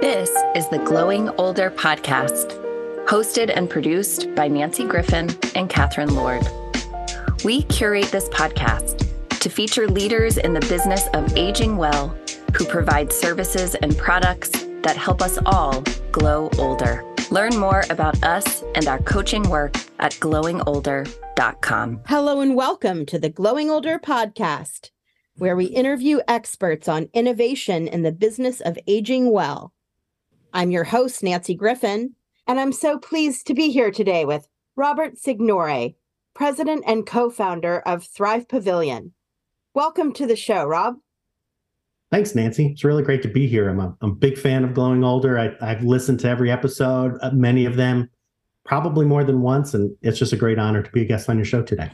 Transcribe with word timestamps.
This 0.00 0.30
is 0.54 0.66
the 0.70 0.78
Glowing 0.78 1.28
Older 1.36 1.70
podcast, 1.70 2.58
hosted 3.04 3.52
and 3.54 3.68
produced 3.68 4.34
by 4.34 4.48
Nancy 4.48 4.86
Griffin 4.86 5.28
and 5.54 5.68
Catherine 5.68 6.14
Lord. 6.14 6.40
We 7.44 7.64
curate 7.64 8.06
this 8.06 8.26
podcast 8.30 9.06
to 9.40 9.50
feature 9.50 9.86
leaders 9.86 10.38
in 10.38 10.54
the 10.54 10.60
business 10.60 11.06
of 11.12 11.36
aging 11.36 11.76
well 11.76 12.16
who 12.56 12.64
provide 12.64 13.12
services 13.12 13.74
and 13.74 13.94
products 13.98 14.48
that 14.80 14.96
help 14.96 15.20
us 15.20 15.38
all 15.44 15.84
glow 16.12 16.48
older. 16.56 17.04
Learn 17.30 17.58
more 17.58 17.84
about 17.90 18.22
us 18.24 18.64
and 18.74 18.88
our 18.88 19.00
coaching 19.00 19.50
work 19.50 19.76
at 19.98 20.12
glowingolder.com. 20.12 22.00
Hello 22.06 22.40
and 22.40 22.56
welcome 22.56 23.04
to 23.04 23.18
the 23.18 23.28
Glowing 23.28 23.68
Older 23.68 23.98
podcast, 23.98 24.92
where 25.36 25.56
we 25.56 25.66
interview 25.66 26.20
experts 26.26 26.88
on 26.88 27.10
innovation 27.12 27.86
in 27.86 28.00
the 28.00 28.12
business 28.12 28.62
of 28.62 28.78
aging 28.86 29.30
well. 29.30 29.74
I'm 30.52 30.72
your 30.72 30.84
host, 30.84 31.22
Nancy 31.22 31.54
Griffin, 31.54 32.14
and 32.46 32.58
I'm 32.58 32.72
so 32.72 32.98
pleased 32.98 33.46
to 33.46 33.54
be 33.54 33.70
here 33.70 33.92
today 33.92 34.24
with 34.24 34.48
Robert 34.74 35.16
Signore, 35.16 35.94
president 36.34 36.82
and 36.88 37.06
co 37.06 37.30
founder 37.30 37.80
of 37.86 38.04
Thrive 38.04 38.48
Pavilion. 38.48 39.12
Welcome 39.74 40.12
to 40.14 40.26
the 40.26 40.34
show, 40.34 40.64
Rob. 40.64 40.96
Thanks, 42.10 42.34
Nancy. 42.34 42.66
It's 42.66 42.82
really 42.82 43.04
great 43.04 43.22
to 43.22 43.28
be 43.28 43.46
here. 43.46 43.68
I'm 43.68 43.78
a, 43.78 43.96
I'm 44.00 44.10
a 44.10 44.14
big 44.14 44.36
fan 44.36 44.64
of 44.64 44.74
Glowing 44.74 45.04
Older. 45.04 45.38
I, 45.38 45.64
have 45.64 45.84
listened 45.84 46.18
to 46.20 46.28
every 46.28 46.50
episode, 46.50 47.16
uh, 47.22 47.30
many 47.30 47.64
of 47.64 47.76
them, 47.76 48.10
probably 48.64 49.06
more 49.06 49.22
than 49.22 49.42
once, 49.42 49.72
and 49.72 49.96
it's 50.02 50.18
just 50.18 50.32
a 50.32 50.36
great 50.36 50.58
honor 50.58 50.82
to 50.82 50.90
be 50.90 51.02
a 51.02 51.06
guest 51.06 51.28
on 51.28 51.36
your 51.36 51.44
show 51.44 51.62
today. 51.62 51.92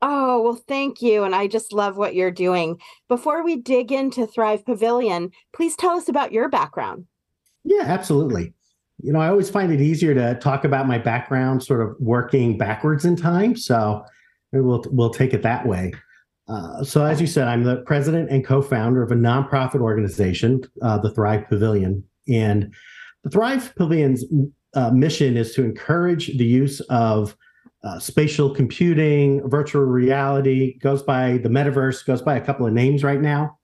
Oh, 0.00 0.42
well, 0.42 0.60
thank 0.66 1.00
you. 1.00 1.22
And 1.22 1.36
I 1.36 1.46
just 1.46 1.72
love 1.72 1.96
what 1.96 2.16
you're 2.16 2.32
doing. 2.32 2.80
Before 3.06 3.44
we 3.44 3.54
dig 3.54 3.92
into 3.92 4.26
Thrive 4.26 4.66
Pavilion, 4.66 5.30
please 5.52 5.76
tell 5.76 5.92
us 5.92 6.08
about 6.08 6.32
your 6.32 6.48
background. 6.48 7.06
Yeah, 7.64 7.84
absolutely. 7.84 8.54
You 9.02 9.12
know, 9.12 9.20
I 9.20 9.28
always 9.28 9.50
find 9.50 9.72
it 9.72 9.80
easier 9.80 10.14
to 10.14 10.34
talk 10.36 10.64
about 10.64 10.86
my 10.86 10.98
background 10.98 11.62
sort 11.62 11.80
of 11.80 11.96
working 11.98 12.56
backwards 12.56 13.04
in 13.04 13.16
time. 13.16 13.56
So 13.56 14.04
we'll, 14.52 14.84
we'll 14.90 15.10
take 15.10 15.32
it 15.34 15.42
that 15.42 15.66
way. 15.66 15.92
Uh, 16.48 16.82
so, 16.82 17.04
as 17.04 17.20
you 17.20 17.26
said, 17.26 17.48
I'm 17.48 17.62
the 17.62 17.76
president 17.82 18.30
and 18.30 18.44
co 18.44 18.62
founder 18.62 19.02
of 19.02 19.12
a 19.12 19.14
nonprofit 19.14 19.80
organization, 19.80 20.60
uh, 20.82 20.98
the 20.98 21.10
Thrive 21.10 21.48
Pavilion. 21.48 22.04
And 22.28 22.74
the 23.22 23.30
Thrive 23.30 23.72
Pavilion's 23.76 24.24
uh, 24.74 24.90
mission 24.90 25.36
is 25.36 25.54
to 25.54 25.64
encourage 25.64 26.36
the 26.36 26.44
use 26.44 26.80
of 26.82 27.36
uh, 27.84 27.98
spatial 27.98 28.54
computing, 28.54 29.48
virtual 29.48 29.82
reality, 29.82 30.78
goes 30.78 31.02
by 31.02 31.38
the 31.38 31.48
metaverse, 31.48 32.04
goes 32.04 32.22
by 32.22 32.36
a 32.36 32.40
couple 32.40 32.66
of 32.66 32.72
names 32.72 33.02
right 33.02 33.20
now, 33.20 33.58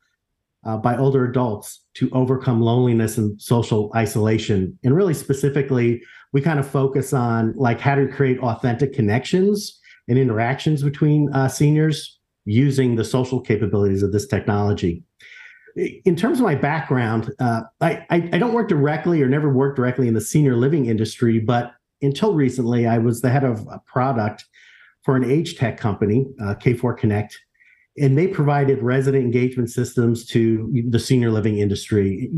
uh, 0.64 0.76
by 0.76 0.96
older 0.96 1.24
adults 1.24 1.84
to 1.94 2.10
overcome 2.12 2.60
loneliness 2.60 3.18
and 3.18 3.40
social 3.40 3.90
isolation. 3.94 4.78
And 4.84 4.94
really 4.94 5.14
specifically, 5.14 6.02
we 6.32 6.40
kind 6.40 6.58
of 6.58 6.68
focus 6.68 7.12
on 7.12 7.54
like 7.56 7.80
how 7.80 7.94
to 7.94 8.06
create 8.08 8.38
authentic 8.40 8.92
connections 8.92 9.78
and 10.08 10.18
interactions 10.18 10.82
between 10.82 11.32
uh, 11.32 11.48
seniors 11.48 12.18
using 12.44 12.96
the 12.96 13.04
social 13.04 13.40
capabilities 13.40 14.02
of 14.02 14.12
this 14.12 14.26
technology. 14.26 15.02
In 15.76 16.16
terms 16.16 16.38
of 16.38 16.44
my 16.44 16.54
background, 16.54 17.30
uh, 17.38 17.62
I, 17.80 18.04
I, 18.10 18.28
I 18.32 18.38
don't 18.38 18.52
work 18.52 18.68
directly 18.68 19.22
or 19.22 19.28
never 19.28 19.52
worked 19.52 19.76
directly 19.76 20.08
in 20.08 20.14
the 20.14 20.20
senior 20.20 20.56
living 20.56 20.86
industry, 20.86 21.38
but 21.38 21.72
until 22.02 22.34
recently, 22.34 22.86
I 22.86 22.98
was 22.98 23.20
the 23.20 23.30
head 23.30 23.44
of 23.44 23.66
a 23.70 23.78
product 23.86 24.44
for 25.02 25.14
an 25.14 25.30
age 25.30 25.56
tech 25.56 25.78
company, 25.78 26.26
uh, 26.40 26.54
K4 26.54 26.96
Connect, 26.96 27.38
and 28.00 28.16
they 28.16 28.26
provided 28.26 28.82
resident 28.82 29.24
engagement 29.24 29.70
systems 29.70 30.24
to 30.26 30.84
the 30.88 30.98
senior 30.98 31.30
living 31.30 31.58
industry. 31.58 32.30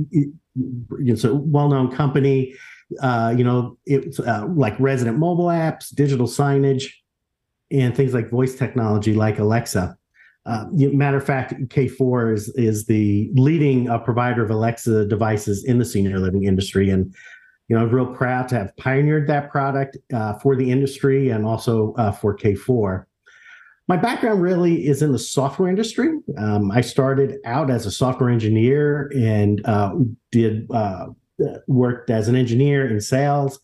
It's 1.00 1.24
a 1.24 1.34
well-known 1.34 1.94
company. 1.94 2.54
Uh, 3.02 3.34
you 3.36 3.44
know, 3.44 3.78
it's 3.86 4.18
uh, 4.18 4.46
like 4.48 4.78
resident 4.80 5.18
mobile 5.18 5.46
apps, 5.46 5.94
digital 5.94 6.26
signage, 6.26 6.86
and 7.70 7.96
things 7.96 8.14
like 8.14 8.30
voice 8.30 8.56
technology 8.56 9.14
like 9.14 9.38
Alexa. 9.38 9.96
Uh, 10.46 10.64
matter 10.72 11.18
of 11.18 11.24
fact, 11.24 11.52
K4 11.68 12.34
is 12.34 12.48
is 12.56 12.86
the 12.86 13.30
leading 13.34 13.88
uh, 13.88 13.98
provider 13.98 14.42
of 14.42 14.50
Alexa 14.50 15.06
devices 15.06 15.64
in 15.64 15.78
the 15.78 15.84
senior 15.84 16.18
living 16.18 16.44
industry, 16.44 16.90
and 16.90 17.14
you 17.68 17.76
know, 17.76 17.82
I'm 17.82 17.90
real 17.90 18.06
proud 18.06 18.48
to 18.48 18.56
have 18.56 18.76
pioneered 18.76 19.28
that 19.28 19.48
product 19.48 19.96
uh, 20.12 20.34
for 20.38 20.56
the 20.56 20.68
industry 20.68 21.30
and 21.30 21.46
also 21.46 21.94
uh, 21.94 22.10
for 22.10 22.36
K4. 22.36 23.04
My 23.88 23.96
background 23.96 24.40
really 24.40 24.86
is 24.86 25.02
in 25.02 25.10
the 25.12 25.18
software 25.18 25.68
industry. 25.68 26.10
Um, 26.38 26.70
I 26.70 26.80
started 26.80 27.38
out 27.44 27.70
as 27.70 27.86
a 27.86 27.90
software 27.90 28.30
engineer 28.30 29.10
and 29.14 29.64
uh, 29.66 29.94
did 30.30 30.70
uh, 30.70 31.06
worked 31.66 32.10
as 32.10 32.28
an 32.28 32.36
engineer 32.36 32.88
in 32.88 33.00
sales, 33.00 33.58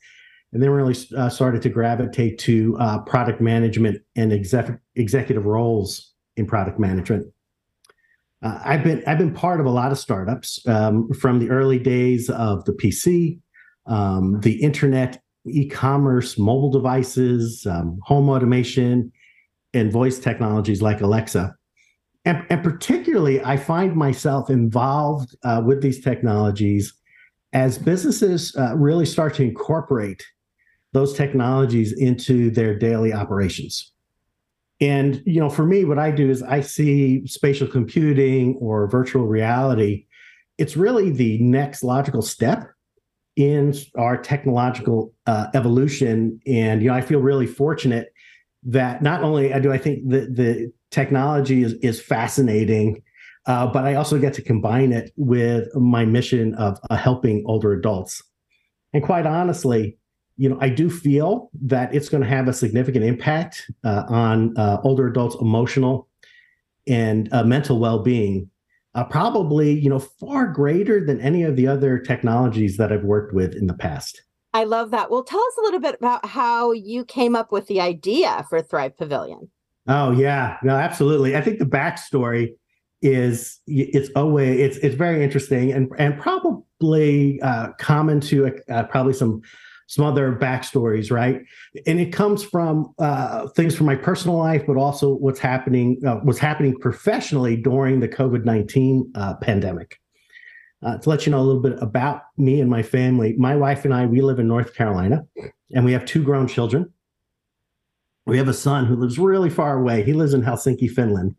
and 0.53 0.63
then 0.63 0.71
really 0.71 0.95
started 0.95 1.63
to 1.63 1.69
gravitate 1.69 2.39
to 2.41 2.77
product 3.07 3.41
management 3.41 4.03
and 4.17 4.33
exec- 4.33 4.81
executive 4.97 5.45
roles 5.45 6.13
in 6.37 6.47
product 6.47 6.79
management. 6.79 7.27
Uh, 8.43 8.61
I've 8.65 8.85
been 8.85 9.03
I've 9.07 9.19
been 9.19 9.33
part 9.33 9.61
of 9.61 9.67
a 9.67 9.71
lot 9.71 9.93
of 9.93 9.99
startups 9.99 10.61
um, 10.69 11.13
from 11.13 11.39
the 11.39 11.51
early 11.51 11.79
days 11.79 12.29
of 12.31 12.65
the 12.65 12.73
PC, 12.73 13.41
um, 13.87 14.41
the 14.41 14.63
internet, 14.63 15.23
e-commerce, 15.47 16.39
mobile 16.39 16.71
devices, 16.71 17.67
um, 17.67 17.99
home 18.03 18.29
automation, 18.29 19.11
and 19.77 19.93
voice 19.93 20.19
technologies 20.19 20.83
like 20.83 21.01
Alexa. 21.01 21.55
And, 22.25 22.45
and 22.51 22.63
particularly, 22.65 23.43
I 23.43 23.57
find 23.57 23.95
myself 23.95 24.51
involved 24.51 25.37
uh, 25.45 25.63
with 25.65 25.81
these 25.81 26.03
technologies 26.03 26.93
as 27.53 27.79
businesses 27.79 28.55
uh, 28.57 28.75
really 28.77 29.07
start 29.07 29.35
to 29.35 29.45
incorporate 29.45 30.25
those 30.93 31.15
technologies 31.15 31.93
into 31.93 32.51
their 32.51 32.77
daily 32.77 33.13
operations. 33.13 33.93
And 34.81 35.23
you 35.25 35.41
know, 35.41 35.49
for 35.49 35.65
me, 35.65 35.85
what 35.85 35.99
I 35.99 36.11
do 36.11 36.29
is 36.29 36.43
I 36.43 36.61
see 36.61 37.27
spatial 37.27 37.69
computing 37.69 38.57
or 38.61 38.89
virtual 38.89 39.27
reality. 39.27 40.07
It's 40.59 40.77
really 40.77 41.11
the 41.11 41.39
next 41.39 41.83
logical 41.83 42.23
step 42.23 42.69
in 43.37 43.75
our 43.97 44.17
technological 44.17 45.13
uh, 45.27 45.47
evolution. 45.55 46.41
And 46.47 46.83
you 46.83 46.89
know, 46.89 46.95
I 46.95 47.03
feel 47.03 47.21
really 47.21 47.47
fortunate 47.47 48.13
that 48.65 49.03
not 49.03 49.23
only 49.23 49.49
do 49.61 49.73
I 49.73 49.79
think 49.79 50.09
that 50.09 50.35
the 50.35 50.73
technology 50.91 51.63
is 51.63 51.75
is 51.75 52.01
fascinating, 52.01 53.03
uh, 53.47 53.67
but 53.67 53.85
I 53.85 53.95
also 53.95 54.19
get 54.19 54.35
to 54.35 54.43
combine 54.43 54.93
it 54.93 55.13
with 55.17 55.75
my 55.75 56.05
mission 56.05 56.55
of 56.55 56.79
uh, 56.91 56.97
helping 56.97 57.45
older 57.47 57.73
adults. 57.73 58.23
And 58.93 59.03
quite 59.03 59.27
honestly, 59.27 59.99
you 60.37 60.49
know, 60.49 60.59
I 60.61 60.69
do 60.69 60.91
feel 60.91 61.51
that 61.63 61.95
it's 61.95 62.09
going 62.09 62.23
to 62.23 62.29
have 62.29 62.49
a 62.49 62.53
significant 62.53 63.05
impact 63.05 63.71
uh, 63.85 64.05
on 64.09 64.57
uh, 64.57 64.79
older 64.83 65.07
adults' 65.07 65.37
emotional 65.41 66.09
and 66.87 67.33
uh, 67.33 67.45
mental 67.45 67.79
well-being. 67.79 68.51
Uh, 68.95 69.05
probably, 69.05 69.79
you 69.79 69.91
know, 69.91 69.99
far 69.99 70.47
greater 70.47 71.05
than 71.05 71.21
any 71.21 71.43
of 71.43 71.57
the 71.57 71.67
other 71.67 71.99
technologies 71.99 72.79
that 72.79 72.93
I've 72.93 73.05
worked 73.05 73.35
with 73.35 73.55
in 73.55 73.67
the 73.67 73.75
past. 73.75 74.23
I 74.57 74.65
love 74.65 74.91
that. 74.93 75.11
Well, 75.11 75.23
tell 75.23 75.39
us 75.39 75.59
a 75.59 75.61
little 75.61 75.81
bit 75.81 75.97
about 75.97 76.25
how 76.25 76.73
you 76.73 77.05
came 77.05 77.37
up 77.37 77.53
with 77.53 77.67
the 77.67 77.79
idea 77.79 78.47
for 78.49 78.63
Thrive 78.63 78.97
Pavilion. 78.97 79.51
Oh 79.87 80.13
yeah, 80.13 80.57
no, 80.63 80.75
absolutely. 80.75 81.37
I 81.37 81.43
think 81.43 81.59
the 81.59 81.67
backstory 81.67 82.55
is 83.03 83.61
it's 83.67 84.09
always 84.17 84.59
it's 84.59 84.79
it's 84.79 84.95
very 84.95 85.23
interesting 85.23 85.73
and 85.73 85.91
and 85.99 86.19
probably 86.19 87.39
uh, 87.43 87.73
common 87.79 88.19
to 88.21 88.59
uh, 88.71 88.85
probably 88.85 89.13
some 89.13 89.43
some 89.89 90.07
other 90.07 90.33
backstories, 90.33 91.11
right? 91.11 91.43
And 91.87 92.01
it 92.01 92.15
comes 92.15 92.43
from 92.43 92.95
uh, 92.99 93.49
things 93.49 93.77
from 93.77 93.85
my 93.85 93.95
personal 93.95 94.39
life, 94.39 94.63
but 94.67 94.79
also 94.79 95.17
what's 95.17 95.39
happening, 95.39 96.01
uh, 96.07 96.17
what's 96.23 96.39
happening 96.39 96.79
professionally 96.81 97.59
during 97.59 98.01
the 98.01 98.09
COVID 98.09 98.47
nineteen 98.47 99.13
uh, 99.15 99.35
pandemic. 99.35 100.01
Uh, 100.83 100.99
to 100.99 101.09
let 101.09 101.25
you 101.25 101.33
know 101.33 101.41
a 101.41 101.43
little 101.43 101.63
bit 101.63 101.77
about 101.81 102.23
me 102.37 102.61
and 102.61 102.71
my 102.71 102.83
family, 102.83 103.35
my 103.39 103.57
wife 103.57 103.85
and 103.85 103.95
I, 103.95 104.05
we 104.07 104.21
live 104.21 104.39
in 104.39 104.47
North 104.47 104.75
Carolina, 104.75 105.27
and 105.75 105.85
we 105.85 105.93
have 105.93 106.05
two 106.05 106.23
grown 106.23 106.47
children. 106.47 106.93
We 108.27 108.37
have 108.37 108.49
a 108.49 108.55
son 108.55 108.85
who 108.87 108.97
lives 108.97 109.19
really 109.19 109.51
far 109.51 109.79
away. 109.79 110.03
He 110.03 110.13
lives 110.13 110.35
in 110.35 110.43
Helsinki, 110.43 110.91
Finland. 110.91 111.35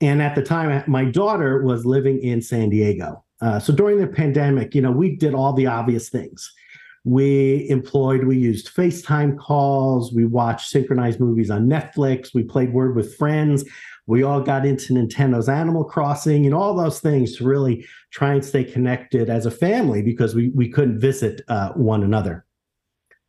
And 0.00 0.22
at 0.22 0.34
the 0.34 0.42
time, 0.42 0.84
my 0.86 1.04
daughter 1.04 1.62
was 1.62 1.84
living 1.84 2.20
in 2.22 2.40
San 2.40 2.70
Diego. 2.70 3.24
Uh, 3.40 3.58
so 3.58 3.74
during 3.74 3.98
the 3.98 4.06
pandemic, 4.06 4.74
you 4.74 4.82
know, 4.82 4.92
we 4.92 5.16
did 5.16 5.34
all 5.34 5.52
the 5.52 5.66
obvious 5.66 6.08
things 6.08 6.52
we 7.06 7.68
employed, 7.70 8.24
we 8.24 8.36
used 8.36 8.74
FaceTime 8.74 9.38
calls, 9.38 10.12
we 10.12 10.24
watched 10.24 10.68
synchronized 10.68 11.20
movies 11.20 11.52
on 11.52 11.68
Netflix, 11.68 12.34
we 12.34 12.42
played 12.42 12.72
Word 12.72 12.96
with 12.96 13.14
Friends, 13.14 13.64
we 14.06 14.22
all 14.22 14.40
got 14.40 14.64
into 14.64 14.92
Nintendo's 14.92 15.48
Animal 15.48 15.84
Crossing 15.84 16.46
and 16.46 16.54
all 16.54 16.74
those 16.74 17.00
things 17.00 17.36
to 17.36 17.44
really 17.44 17.84
try 18.10 18.34
and 18.34 18.44
stay 18.44 18.62
connected 18.64 19.28
as 19.28 19.46
a 19.46 19.50
family 19.50 20.02
because 20.02 20.34
we, 20.34 20.50
we 20.50 20.68
couldn't 20.68 21.00
visit 21.00 21.42
uh, 21.48 21.72
one 21.72 22.02
another. 22.02 22.44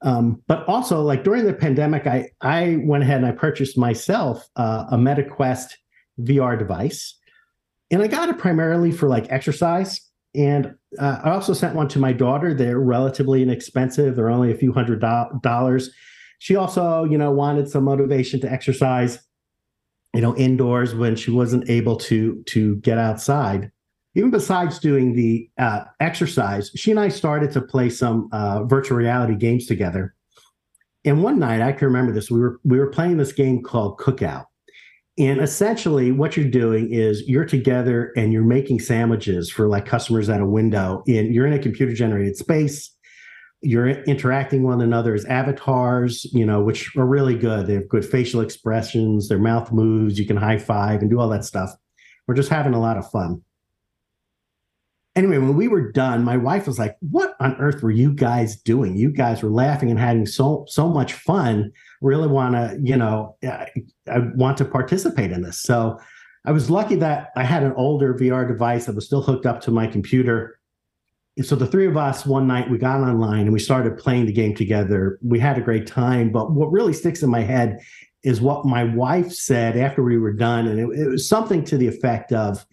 Um, 0.03 0.43
but 0.47 0.67
also, 0.67 1.01
like 1.01 1.23
during 1.23 1.45
the 1.45 1.53
pandemic, 1.53 2.05
I, 2.05 2.29
I 2.41 2.77
went 2.83 3.03
ahead 3.03 3.17
and 3.17 3.25
I 3.25 3.31
purchased 3.31 3.77
myself 3.77 4.47
uh, 4.55 4.85
a 4.91 4.97
MetaQuest 4.97 5.73
VR 6.21 6.57
device. 6.57 7.17
And 7.89 8.03
I 8.03 8.07
got 8.07 8.29
it 8.29 8.37
primarily 8.37 8.91
for 8.91 9.07
like 9.07 9.31
exercise 9.31 10.01
And 10.35 10.75
uh, 10.99 11.19
I 11.23 11.31
also 11.31 11.53
sent 11.53 11.73
one 11.73 11.87
to 11.89 11.99
my 11.99 12.13
daughter. 12.13 12.53
They're 12.53 12.79
relatively 12.79 13.41
inexpensive. 13.41 14.15
They're 14.15 14.29
only 14.29 14.51
a 14.51 14.57
few 14.57 14.71
hundred 14.71 15.01
do- 15.01 15.39
dollars. 15.41 15.89
She 16.39 16.55
also, 16.55 17.03
you 17.05 17.17
know, 17.17 17.31
wanted 17.31 17.67
some 17.69 17.85
motivation 17.85 18.39
to 18.41 18.51
exercise, 18.51 19.19
you 20.17 20.21
know, 20.23 20.35
indoors 20.35 20.95
when 20.95 21.15
she 21.15 21.29
wasn't 21.29 21.69
able 21.69 21.95
to 21.95 22.41
to 22.47 22.77
get 22.77 22.97
outside. 22.97 23.71
Even 24.15 24.31
besides 24.31 24.79
doing 24.79 25.13
the 25.13 25.47
uh, 25.59 25.83
exercise, 25.99 26.71
she 26.75 26.89
and 26.89 26.99
I 26.99 27.09
started 27.09 27.51
to 27.51 27.61
play 27.61 27.91
some 27.91 28.27
uh, 28.31 28.63
virtual 28.63 28.97
reality 28.97 29.35
games 29.35 29.67
together. 29.67 30.15
And 31.05 31.21
one 31.21 31.37
night, 31.37 31.61
I 31.61 31.71
can 31.71 31.85
remember 31.85 32.13
this. 32.13 32.31
We 32.31 32.39
were 32.39 32.59
we 32.63 32.79
were 32.79 32.89
playing 32.89 33.17
this 33.17 33.31
game 33.31 33.61
called 33.61 33.99
Cookout, 33.99 34.45
and 35.19 35.39
essentially, 35.39 36.11
what 36.11 36.35
you're 36.35 36.49
doing 36.49 36.91
is 36.91 37.21
you're 37.27 37.45
together 37.45 38.11
and 38.17 38.33
you're 38.33 38.43
making 38.43 38.79
sandwiches 38.79 39.51
for 39.51 39.67
like 39.67 39.85
customers 39.85 40.29
at 40.29 40.41
a 40.41 40.47
window. 40.47 41.03
And 41.07 41.31
you're 41.31 41.45
in 41.45 41.53
a 41.53 41.59
computer 41.59 41.93
generated 41.93 42.37
space. 42.37 42.89
You're 43.61 43.89
interacting 43.89 44.63
one 44.63 44.81
another 44.81 45.15
as 45.15 45.25
avatars, 45.25 46.25
you 46.31 46.45
know, 46.45 46.61
which 46.61 46.95
are 46.95 47.05
really 47.05 47.35
good. 47.35 47.67
They 47.67 47.73
have 47.73 47.89
good 47.89 48.05
facial 48.05 48.41
expressions, 48.41 49.29
their 49.29 49.39
mouth 49.39 49.71
moves, 49.71 50.19
you 50.19 50.25
can 50.25 50.37
high 50.37 50.59
five 50.59 51.01
and 51.01 51.09
do 51.09 51.19
all 51.19 51.29
that 51.29 51.43
stuff. 51.43 51.71
We're 52.27 52.35
just 52.35 52.49
having 52.49 52.73
a 52.73 52.79
lot 52.79 52.97
of 52.97 53.09
fun 53.09 53.41
anyway, 55.17 55.39
when 55.39 55.55
we 55.55 55.67
were 55.67 55.91
done, 55.91 56.23
my 56.23 56.37
wife 56.37 56.67
was 56.67 56.79
like, 56.79 56.95
"What 57.01 57.35
on 57.39 57.55
earth 57.57 57.81
were 57.81 57.91
you 57.91 58.13
guys 58.13 58.55
doing? 58.55 58.95
You 58.95 59.11
guys 59.11 59.41
were 59.41 59.49
laughing 59.49 59.89
and 59.89 59.99
having 59.99 60.25
so 60.25 60.65
so 60.69 60.87
much 60.87 61.13
fun. 61.13 61.71
Really 62.01 62.27
want 62.27 62.53
to, 62.53 62.79
you 62.81 62.95
know, 62.95 63.35
I, 63.43 63.67
I, 64.09 64.19
want 64.35 64.57
to 64.59 64.65
participate 64.65 65.31
in 65.31 65.41
this." 65.41 65.61
So 65.61 65.99
I 66.45 66.51
was 66.51 66.69
lucky 66.69 66.95
that 66.95 67.31
I 67.35 67.43
had 67.43 67.63
an 67.63 67.73
older 67.73 68.13
VR 68.13 68.47
device 68.47 68.85
that 68.85 68.95
was 68.95 69.05
still 69.05 69.21
hooked 69.21 69.45
up 69.45 69.59
to 69.61 69.71
my 69.71 69.87
computer. 69.87 70.56
So 71.43 71.55
the 71.55 71.67
three 71.67 71.85
of 71.85 71.97
us 71.97 72.25
one 72.25 72.47
night 72.47 72.69
we 72.69 72.77
got 72.77 73.01
online 73.01 73.41
and 73.41 73.53
we 73.53 73.59
started 73.59 73.97
playing 73.97 74.25
the 74.25 74.33
game 74.33 74.55
together. 74.55 75.19
We 75.21 75.39
had 75.39 75.57
a 75.57 75.61
great 75.61 75.85
time, 75.85 76.31
but 76.31 76.51
what 76.51 76.71
really 76.71 76.93
sticks 76.93 77.21
in 77.21 77.29
my 77.29 77.41
head 77.41 77.79
is 78.23 78.41
what 78.41 78.65
my 78.65 78.83
wife 78.83 79.31
said 79.31 79.77
after 79.77 80.03
we 80.03 80.17
were 80.17 80.33
done, 80.33 80.67
and 80.67 80.79
it, 80.79 80.99
it 80.99 81.07
was 81.07 81.29
something 81.29 81.63
to 81.65 81.77
the 81.77 81.87
effect 81.87 82.33
of 82.33 82.65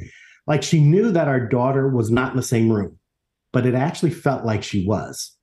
like 0.47 0.63
she 0.63 0.81
knew 0.81 1.11
that 1.13 1.29
our 1.29 1.41
daughter 1.41 1.89
was 1.89 2.11
not 2.11 2.31
in 2.31 2.37
the 2.37 2.43
same 2.43 2.71
room, 2.71 2.99
but 3.53 3.67
it 3.67 3.75
actually 3.75 4.11
felt 4.11 4.45
like 4.45 4.63
she 4.63 4.87
was 4.87 5.37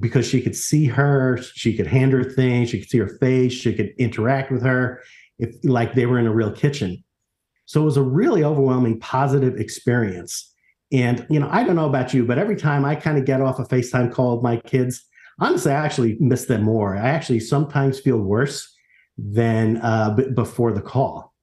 because 0.00 0.26
she 0.26 0.40
could 0.40 0.56
see 0.56 0.86
her, 0.86 1.38
she 1.40 1.76
could 1.76 1.86
hand 1.86 2.12
her 2.12 2.24
things, 2.24 2.70
she 2.70 2.80
could 2.80 2.90
see 2.90 2.98
her 2.98 3.18
face, 3.20 3.52
she 3.52 3.74
could 3.74 3.92
interact 3.98 4.50
with 4.50 4.62
her 4.62 5.02
if 5.38 5.54
like 5.64 5.94
they 5.94 6.06
were 6.06 6.18
in 6.18 6.26
a 6.26 6.34
real 6.34 6.50
kitchen. 6.50 7.02
So 7.66 7.82
it 7.82 7.84
was 7.84 7.96
a 7.96 8.02
really 8.02 8.42
overwhelming 8.42 9.00
positive 9.00 9.56
experience. 9.56 10.53
And 10.92 11.26
you 11.30 11.40
know, 11.40 11.48
I 11.50 11.64
don't 11.64 11.76
know 11.76 11.88
about 11.88 12.14
you, 12.14 12.24
but 12.24 12.38
every 12.38 12.56
time 12.56 12.84
I 12.84 12.94
kind 12.94 13.18
of 13.18 13.24
get 13.24 13.40
off 13.40 13.58
a 13.58 13.64
FaceTime 13.64 14.12
call 14.12 14.36
with 14.36 14.44
my 14.44 14.56
kids, 14.58 15.04
honestly, 15.40 15.72
I 15.72 15.84
actually 15.84 16.16
miss 16.20 16.46
them 16.46 16.62
more. 16.62 16.96
I 16.96 17.08
actually 17.08 17.40
sometimes 17.40 18.00
feel 18.00 18.18
worse 18.18 18.72
than 19.16 19.78
uh, 19.78 20.14
b- 20.14 20.30
before 20.34 20.72
the 20.72 20.82
call. 20.82 21.34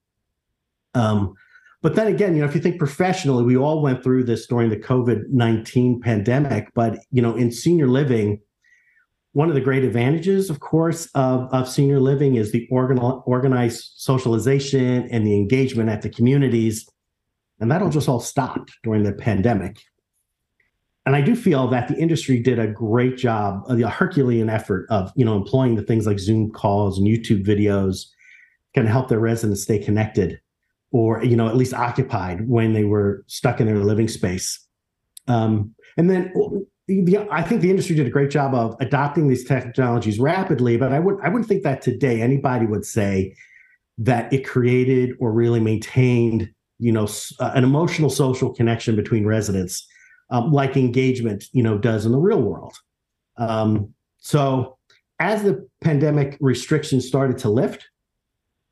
Um, 0.94 1.36
but 1.82 1.96
then 1.96 2.08
again, 2.08 2.36
you 2.36 2.42
know, 2.42 2.48
if 2.48 2.54
you 2.54 2.62
think 2.62 2.78
professionally, 2.78 3.44
we 3.44 3.58
all 3.58 3.82
went 3.82 4.04
through 4.04 4.26
this 4.26 4.46
during 4.46 4.70
the 4.70 4.78
COVID 4.78 5.30
19 5.30 6.02
pandemic. 6.02 6.68
But, 6.76 7.00
you 7.12 7.22
know, 7.22 7.36
in 7.36 7.52
senior 7.52 7.88
living, 7.88 8.40
one 9.34 9.50
of 9.50 9.56
the 9.56 9.62
great 9.62 9.84
advantages, 9.84 10.50
of 10.50 10.60
course, 10.60 11.10
of, 11.16 11.52
of 11.54 11.68
senior 11.68 12.00
living 12.00 12.36
is 12.36 12.52
the 12.52 12.68
organ, 12.70 13.00
organized 13.00 13.94
socialization 13.96 15.10
and 15.10 15.26
the 15.26 15.36
engagement 15.36 15.90
at 15.90 16.02
the 16.02 16.10
communities. 16.10 16.88
And 17.62 17.72
that'll 17.72 17.90
just 17.90 18.10
all 18.10 18.20
stop 18.20 18.70
during 18.84 19.04
the 19.04 19.14
pandemic. 19.14 19.78
And 21.06 21.16
I 21.16 21.22
do 21.22 21.36
feel 21.36 21.68
that 21.70 21.88
the 21.88 21.96
industry 21.98 22.40
did 22.40 22.60
a 22.60 22.68
great 22.68 23.18
job, 23.18 23.68
the 23.70 23.90
Herculean 23.90 24.50
effort 24.50 24.86
of, 24.90 25.12
you 25.16 25.24
know, 25.24 25.36
employing 25.36 25.76
the 25.76 25.82
things 25.82 26.06
like 26.06 26.20
Zoom 26.20 26.52
calls 26.52 26.98
and 26.98 27.08
YouTube 27.08 27.46
videos, 27.46 28.08
can 28.74 28.86
help 28.86 29.08
their 29.08 29.20
residents 29.20 29.64
stay 29.64 29.80
connected 29.80 30.40
or 30.92 31.24
you 31.24 31.36
know 31.36 31.48
at 31.48 31.58
least 31.58 31.74
occupied 31.74 32.48
when 32.48 32.72
they 32.74 32.86
were 32.86 33.24
stuck 33.28 33.60
in 33.60 33.68
their 33.68 33.80
living 33.80 34.08
space 34.08 34.66
um, 35.28 35.74
and 35.98 36.10
then 36.10 36.32
the, 36.88 37.28
I 37.32 37.42
think 37.44 37.62
the 37.62 37.70
industry 37.70 37.96
did 37.96 38.08
a 38.08 38.10
great 38.10 38.30
job 38.30 38.54
of 38.54 38.76
adopting 38.80 39.28
these 39.28 39.46
technologies 39.46 40.20
rapidly, 40.20 40.78
but 40.78 40.92
I 40.92 41.00
would 41.00 41.18
I 41.24 41.30
wouldn't 41.30 41.48
think 41.48 41.64
that 41.64 41.82
today 41.82 42.22
anybody 42.22 42.66
would 42.66 42.86
say 42.86 43.36
that 44.00 44.32
it 44.34 44.46
created 44.46 45.16
or 45.20 45.32
really 45.32 45.60
maintained 45.60 46.52
you 46.82 46.92
know 46.92 47.08
uh, 47.40 47.52
an 47.56 47.64
emotional 47.64 48.10
social 48.10 48.54
connection 48.54 48.96
between 48.96 49.26
residents 49.26 49.88
um, 50.32 50.52
like 50.52 50.76
engagement 50.76 51.46
you 51.54 51.64
know 51.64 51.78
does 51.78 52.06
in 52.06 52.12
the 52.12 52.18
real 52.18 52.42
world. 52.42 52.76
Um, 53.38 53.94
so 54.18 54.78
as 55.20 55.44
the 55.44 55.68
pandemic 55.82 56.38
restrictions 56.42 57.08
started 57.08 57.38
to 57.40 57.50
lift, 57.50 57.88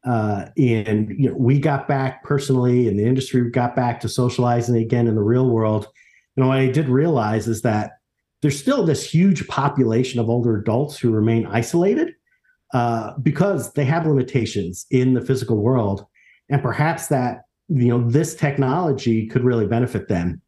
uh, 0.05 0.45
and 0.57 1.09
you 1.09 1.29
know, 1.29 1.35
we 1.35 1.59
got 1.59 1.87
back 1.87 2.23
personally, 2.23 2.87
and 2.87 2.97
the 2.97 3.05
industry 3.05 3.49
got 3.51 3.75
back 3.75 3.99
to 4.01 4.09
socializing 4.09 4.75
again 4.77 5.07
in 5.07 5.15
the 5.15 5.21
real 5.21 5.49
world. 5.49 5.87
Know, 6.35 6.47
what 6.47 6.57
I 6.57 6.67
did 6.67 6.87
realize 6.87 7.49
is 7.49 7.63
that 7.63 7.91
there's 8.41 8.57
still 8.57 8.85
this 8.85 9.03
huge 9.03 9.45
population 9.47 10.21
of 10.21 10.29
older 10.29 10.57
adults 10.57 10.97
who 10.97 11.11
remain 11.11 11.45
isolated 11.45 12.13
uh, 12.73 13.17
because 13.21 13.73
they 13.73 13.83
have 13.83 14.07
limitations 14.07 14.85
in 14.89 15.13
the 15.13 15.21
physical 15.21 15.57
world, 15.57 16.05
and 16.49 16.61
perhaps 16.61 17.07
that 17.07 17.41
you 17.69 17.87
know 17.87 18.09
this 18.09 18.35
technology 18.35 19.27
could 19.27 19.43
really 19.43 19.67
benefit 19.67 20.07
them. 20.07 20.41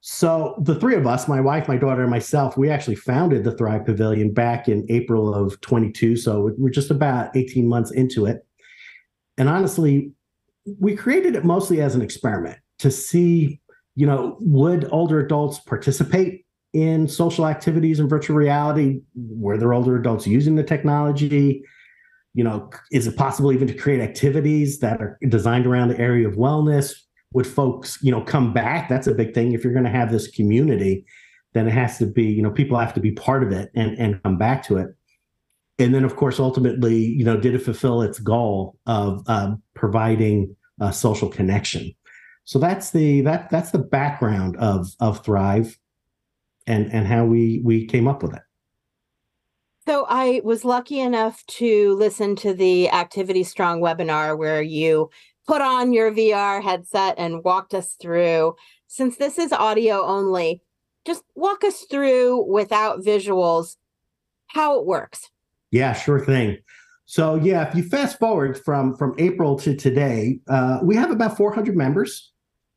So 0.00 0.54
the 0.62 0.76
three 0.76 0.94
of 0.94 1.06
us, 1.06 1.26
my 1.26 1.40
wife, 1.40 1.66
my 1.66 1.76
daughter, 1.76 2.02
and 2.02 2.10
myself, 2.10 2.56
we 2.56 2.70
actually 2.70 2.94
founded 2.94 3.42
the 3.42 3.50
Thrive 3.56 3.84
Pavilion 3.84 4.32
back 4.32 4.68
in 4.68 4.86
April 4.88 5.34
of 5.34 5.60
22. 5.62 6.16
So 6.16 6.52
we're 6.56 6.70
just 6.70 6.92
about 6.92 7.36
18 7.36 7.68
months 7.68 7.90
into 7.90 8.24
it. 8.24 8.46
And 9.36 9.48
honestly, 9.48 10.12
we 10.78 10.94
created 10.94 11.34
it 11.34 11.44
mostly 11.44 11.80
as 11.80 11.96
an 11.96 12.02
experiment 12.02 12.58
to 12.78 12.90
see, 12.90 13.60
you 13.96 14.06
know, 14.06 14.36
would 14.40 14.88
older 14.92 15.18
adults 15.18 15.58
participate 15.58 16.46
in 16.72 17.08
social 17.08 17.46
activities 17.46 17.98
in 17.98 18.08
virtual 18.08 18.36
reality? 18.36 19.00
Were 19.14 19.58
there 19.58 19.74
older 19.74 19.96
adults 19.96 20.26
using 20.26 20.54
the 20.54 20.62
technology? 20.62 21.64
You 22.36 22.44
know, 22.44 22.70
is 22.92 23.06
it 23.06 23.16
possible 23.16 23.52
even 23.52 23.66
to 23.66 23.74
create 23.74 24.00
activities 24.00 24.78
that 24.78 25.00
are 25.00 25.18
designed 25.28 25.66
around 25.66 25.88
the 25.88 25.98
area 25.98 26.28
of 26.28 26.34
wellness? 26.34 26.94
would 27.32 27.46
folks 27.46 27.98
you 28.02 28.12
know 28.12 28.22
come 28.22 28.52
back? 28.52 28.88
That's 28.88 29.08
a 29.08 29.14
big 29.14 29.34
thing. 29.34 29.52
If 29.52 29.64
you're 29.64 29.72
going 29.72 29.84
to 29.84 29.90
have 29.90 30.12
this 30.12 30.28
community 30.28 31.04
then 31.56 31.66
it 31.66 31.72
has 31.72 31.96
to 31.96 32.06
be 32.06 32.24
you 32.24 32.42
know 32.42 32.50
people 32.50 32.78
have 32.78 32.92
to 32.92 33.00
be 33.00 33.12
part 33.12 33.42
of 33.42 33.50
it 33.50 33.70
and 33.74 33.98
and 33.98 34.22
come 34.22 34.36
back 34.36 34.62
to 34.64 34.76
it. 34.76 34.88
And 35.78 35.94
then 35.94 36.04
of 36.04 36.16
course 36.16 36.38
ultimately 36.38 36.96
you 36.96 37.24
know 37.24 37.40
did 37.40 37.54
it 37.54 37.62
fulfill 37.62 38.02
its 38.02 38.18
goal 38.18 38.76
of 38.86 39.22
uh, 39.26 39.54
providing 39.74 40.54
a 40.80 40.92
social 40.92 41.30
connection? 41.30 41.92
So 42.44 42.58
that's 42.58 42.90
the 42.90 43.22
that 43.22 43.48
that's 43.50 43.70
the 43.70 43.78
background 43.78 44.56
of 44.58 44.88
of 45.00 45.24
thrive 45.24 45.78
and 46.66 46.92
and 46.92 47.06
how 47.06 47.24
we 47.24 47.62
we 47.64 47.86
came 47.86 48.06
up 48.06 48.22
with 48.22 48.34
it 48.34 48.42
so 49.86 50.06
I 50.08 50.40
was 50.44 50.64
lucky 50.64 51.00
enough 51.00 51.44
to 51.46 51.94
listen 51.94 52.34
to 52.36 52.52
the 52.52 52.90
Activity 52.90 53.44
Strong 53.44 53.80
webinar 53.80 54.36
where 54.36 54.60
you 54.60 55.10
put 55.46 55.62
on 55.62 55.92
your 55.92 56.10
VR 56.10 56.62
headset 56.62 57.14
and 57.18 57.44
walked 57.44 57.72
us 57.72 57.94
through. 58.00 58.56
Since 58.88 59.16
this 59.16 59.38
is 59.38 59.52
audio 59.52 60.04
only, 60.04 60.62
just 61.06 61.22
walk 61.34 61.62
us 61.62 61.84
through 61.90 62.50
without 62.50 63.00
visuals 63.00 63.76
how 64.48 64.78
it 64.78 64.86
works. 64.86 65.30
Yeah, 65.70 65.92
sure 65.92 66.24
thing. 66.24 66.58
So 67.04 67.36
yeah, 67.36 67.68
if 67.68 67.74
you 67.74 67.84
fast 67.84 68.18
forward 68.18 68.58
from 68.64 68.96
from 68.96 69.14
April 69.18 69.56
to 69.60 69.76
today, 69.76 70.40
uh, 70.48 70.80
we 70.82 70.96
have 70.96 71.10
about 71.12 71.36
400 71.36 71.76
members. 71.76 72.32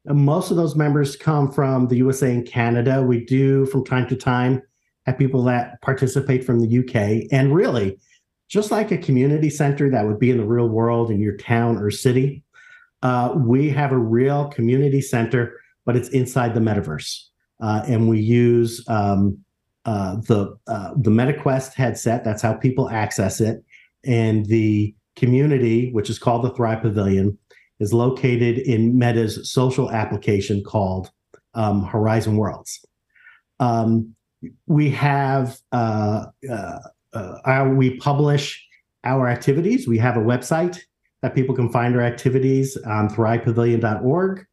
And 0.06 0.20
most 0.20 0.52
of 0.52 0.58
those 0.58 0.76
members 0.76 1.16
come 1.16 1.52
from 1.52 1.88
the 1.88 1.98
USA 1.98 2.34
and 2.34 2.46
Canada. 2.46 3.02
We 3.02 3.26
do 3.26 3.66
from 3.66 3.84
time 3.84 4.08
to 4.10 4.16
time 4.16 4.62
people 5.12 5.44
that 5.44 5.82
participate 5.82 6.44
from 6.44 6.60
the 6.60 6.80
UK. 6.80 7.28
And 7.32 7.54
really, 7.54 7.98
just 8.48 8.72
like 8.72 8.92
a 8.92 8.98
community 8.98 9.50
center 9.50 9.90
that 9.92 10.06
would 10.08 10.20
be 10.20 10.32
in 10.32 10.38
the 10.38 10.46
real 10.46 10.68
world 10.68 11.12
in 11.12 11.22
your 11.22 11.38
town 11.38 11.78
or 11.78 11.92
city, 11.92 12.44
uh, 13.02 13.34
we 13.36 13.70
have 13.70 13.92
a 13.92 13.98
real 13.98 14.48
community 14.50 15.02
center, 15.02 15.60
but 15.86 15.96
it's 15.96 16.10
inside 16.10 16.54
the 16.54 16.60
metaverse. 16.60 17.26
Uh, 17.62 17.84
and 17.88 18.10
we 18.10 18.20
use 18.20 18.84
um, 18.88 19.38
uh, 19.86 20.16
the 20.28 20.58
uh, 20.68 20.94
the 20.96 21.12
MetaQuest 21.12 21.74
headset. 21.74 22.24
That's 22.24 22.42
how 22.42 22.54
people 22.54 22.90
access 22.90 23.42
it. 23.42 23.64
And 24.06 24.46
the 24.46 24.96
community, 25.16 25.92
which 25.92 26.10
is 26.10 26.20
called 26.20 26.44
the 26.44 26.52
Thrive 26.52 26.82
Pavilion, 26.82 27.38
is 27.80 27.94
located 27.94 28.60
in 28.60 28.98
Meta's 28.98 29.52
social 29.52 29.92
application 29.92 30.64
called 30.64 31.12
um, 31.54 31.84
Horizon 31.84 32.38
Worlds. 32.38 32.86
Um, 33.60 34.16
we 34.68 34.90
have 34.92 35.58
uh, 35.72 36.26
uh, 36.50 36.80
our, 37.46 37.74
we 37.74 37.98
publish 37.98 38.66
our 39.04 39.28
activities. 39.28 39.88
We 39.88 39.98
have 39.98 40.18
a 40.18 40.22
website 40.22 40.80
that 41.22 41.36
people 41.36 41.56
can 41.56 41.72
find 41.72 41.96
our 41.96 42.02
activities 42.02 42.78
on 42.86 43.10
thrivepavilion.org. 43.10 44.46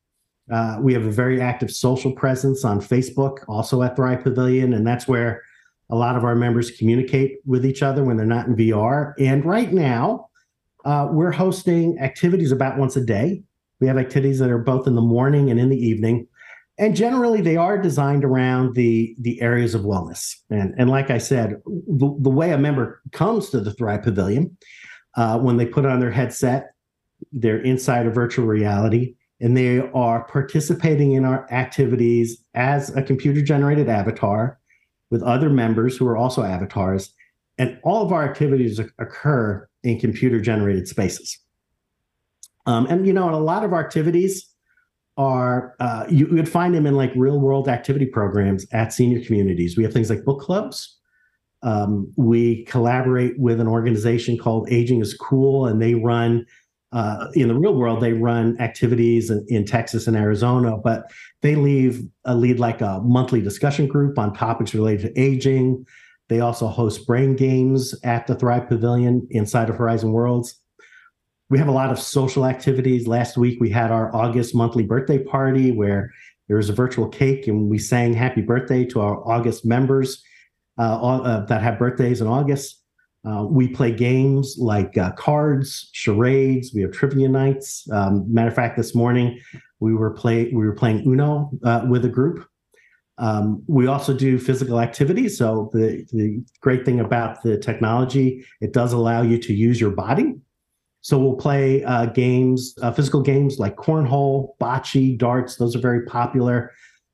Uh, 0.50 0.78
we 0.80 0.92
have 0.92 1.04
a 1.04 1.10
very 1.10 1.40
active 1.40 1.70
social 1.70 2.12
presence 2.12 2.64
on 2.64 2.80
Facebook, 2.80 3.38
also 3.48 3.82
at 3.82 3.96
Thrive 3.96 4.22
Pavilion, 4.22 4.74
and 4.74 4.86
that's 4.86 5.08
where 5.08 5.42
a 5.90 5.96
lot 5.96 6.16
of 6.16 6.24
our 6.24 6.34
members 6.34 6.70
communicate 6.70 7.38
with 7.44 7.64
each 7.64 7.82
other 7.82 8.04
when 8.04 8.16
they're 8.16 8.26
not 8.26 8.46
in 8.46 8.56
VR. 8.56 9.14
And 9.18 9.44
right 9.44 9.72
now, 9.72 10.28
uh, 10.84 11.08
we're 11.10 11.32
hosting 11.32 11.98
activities 11.98 12.52
about 12.52 12.78
once 12.78 12.96
a 12.96 13.04
day. 13.04 13.42
We 13.80 13.86
have 13.88 13.98
activities 13.98 14.38
that 14.38 14.50
are 14.50 14.58
both 14.58 14.86
in 14.86 14.94
the 14.94 15.02
morning 15.02 15.50
and 15.50 15.58
in 15.58 15.68
the 15.68 15.76
evening, 15.76 16.28
and 16.78 16.94
generally 16.94 17.40
they 17.40 17.56
are 17.56 17.78
designed 17.78 18.24
around 18.24 18.74
the 18.74 19.14
the 19.18 19.40
areas 19.40 19.74
of 19.74 19.82
wellness. 19.82 20.36
And 20.50 20.74
and 20.78 20.90
like 20.90 21.10
I 21.10 21.18
said, 21.18 21.60
the, 21.66 22.16
the 22.20 22.30
way 22.30 22.52
a 22.52 22.58
member 22.58 23.00
comes 23.12 23.50
to 23.50 23.60
the 23.60 23.72
Thrive 23.72 24.02
Pavilion 24.02 24.56
uh, 25.16 25.38
when 25.38 25.56
they 25.56 25.66
put 25.66 25.86
on 25.86 26.00
their 26.00 26.10
headset, 26.10 26.74
they're 27.32 27.60
inside 27.62 28.06
a 28.06 28.10
virtual 28.10 28.46
reality 28.46 29.14
and 29.40 29.56
they 29.56 29.80
are 29.80 30.24
participating 30.24 31.12
in 31.12 31.24
our 31.24 31.50
activities 31.52 32.42
as 32.54 32.94
a 32.96 33.02
computer 33.02 33.42
generated 33.42 33.88
avatar 33.88 34.58
with 35.10 35.22
other 35.22 35.50
members 35.50 35.96
who 35.96 36.06
are 36.06 36.16
also 36.16 36.42
avatars. 36.42 37.12
And 37.58 37.78
all 37.84 38.04
of 38.04 38.12
our 38.12 38.24
activities 38.24 38.78
occur 38.98 39.68
in 39.82 39.98
computer 39.98 40.40
generated 40.40 40.88
spaces. 40.88 41.38
Um, 42.66 42.86
and, 42.86 43.06
you 43.06 43.12
know, 43.12 43.30
a 43.30 43.36
lot 43.36 43.64
of 43.64 43.72
our 43.72 43.84
activities 43.84 44.48
are, 45.16 45.74
uh, 45.80 46.04
you 46.08 46.26
would 46.28 46.48
find 46.48 46.74
them 46.74 46.86
in 46.86 46.94
like 46.94 47.12
real 47.16 47.40
world 47.40 47.68
activity 47.68 48.06
programs 48.06 48.66
at 48.72 48.92
senior 48.92 49.24
communities. 49.24 49.76
We 49.76 49.82
have 49.84 49.92
things 49.92 50.10
like 50.10 50.24
book 50.24 50.40
clubs. 50.40 50.98
Um, 51.62 52.12
we 52.16 52.64
collaborate 52.64 53.38
with 53.38 53.60
an 53.60 53.66
organization 53.66 54.36
called 54.36 54.70
Aging 54.70 55.00
is 55.00 55.14
Cool, 55.14 55.66
and 55.66 55.80
they 55.80 55.94
run 55.94 56.46
uh, 56.92 57.26
in 57.34 57.48
the 57.48 57.54
real 57.54 57.74
world, 57.74 58.00
they 58.00 58.12
run 58.12 58.58
activities 58.60 59.28
in, 59.28 59.44
in, 59.48 59.64
Texas 59.64 60.06
and 60.06 60.16
Arizona, 60.16 60.76
but 60.78 61.10
they 61.42 61.56
leave 61.56 62.00
a 62.24 62.34
lead 62.34 62.60
like 62.60 62.80
a 62.80 63.00
monthly 63.02 63.40
discussion 63.40 63.86
group 63.86 64.18
on 64.18 64.32
topics 64.32 64.72
related 64.72 65.14
to 65.14 65.20
aging. 65.20 65.84
They 66.28 66.40
also 66.40 66.68
host 66.68 67.06
brain 67.06 67.34
games 67.36 67.94
at 68.04 68.26
the 68.26 68.34
Thrive 68.34 68.68
Pavilion 68.68 69.26
inside 69.30 69.68
of 69.68 69.76
Horizon 69.76 70.12
Worlds. 70.12 70.58
We 71.48 71.58
have 71.58 71.68
a 71.68 71.72
lot 71.72 71.92
of 71.92 71.98
social 72.00 72.44
activities. 72.44 73.06
Last 73.06 73.36
week, 73.36 73.58
we 73.60 73.70
had 73.70 73.92
our 73.92 74.14
August 74.14 74.54
monthly 74.54 74.82
birthday 74.82 75.18
party 75.18 75.70
where 75.70 76.12
there 76.48 76.56
was 76.56 76.68
a 76.68 76.72
virtual 76.72 77.08
cake 77.08 77.46
and 77.46 77.68
we 77.68 77.78
sang 77.78 78.12
happy 78.12 78.42
birthday 78.42 78.84
to 78.86 79.00
our 79.00 79.26
August 79.28 79.64
members 79.64 80.22
uh, 80.78 81.00
uh, 81.00 81.46
that 81.46 81.62
have 81.62 81.78
birthdays 81.78 82.20
in 82.20 82.26
August. 82.26 82.82
Uh, 83.24 83.44
we 83.44 83.66
play 83.68 83.90
games 83.90 84.56
like 84.58 84.96
uh, 84.98 85.12
cards, 85.12 85.88
charades. 85.92 86.72
We 86.74 86.82
have 86.82 86.92
trivia 86.92 87.28
nights. 87.28 87.88
Um, 87.92 88.32
matter 88.32 88.48
of 88.48 88.54
fact, 88.54 88.76
this 88.76 88.94
morning 88.94 89.40
we 89.80 89.94
were 89.94 90.10
play 90.10 90.50
we 90.52 90.64
were 90.64 90.74
playing 90.74 91.04
Uno 91.06 91.50
uh, 91.64 91.84
with 91.88 92.04
a 92.04 92.08
group. 92.08 92.46
Um, 93.18 93.62
we 93.66 93.86
also 93.86 94.12
do 94.14 94.38
physical 94.38 94.80
activities. 94.80 95.38
So 95.38 95.70
the 95.72 96.06
the 96.12 96.44
great 96.60 96.84
thing 96.84 97.00
about 97.00 97.42
the 97.42 97.58
technology, 97.58 98.44
it 98.60 98.72
does 98.72 98.92
allow 98.92 99.22
you 99.22 99.38
to 99.38 99.52
use 99.52 99.80
your 99.80 99.90
body. 99.90 100.34
So 101.06 101.20
we'll 101.20 101.36
play 101.36 101.84
uh, 101.84 102.06
games, 102.06 102.74
uh, 102.82 102.90
physical 102.90 103.22
games 103.22 103.60
like 103.60 103.76
cornhole, 103.76 104.58
bocce, 104.60 105.16
darts. 105.16 105.54
Those 105.54 105.76
are 105.76 105.78
very 105.78 106.04
popular. 106.04 106.72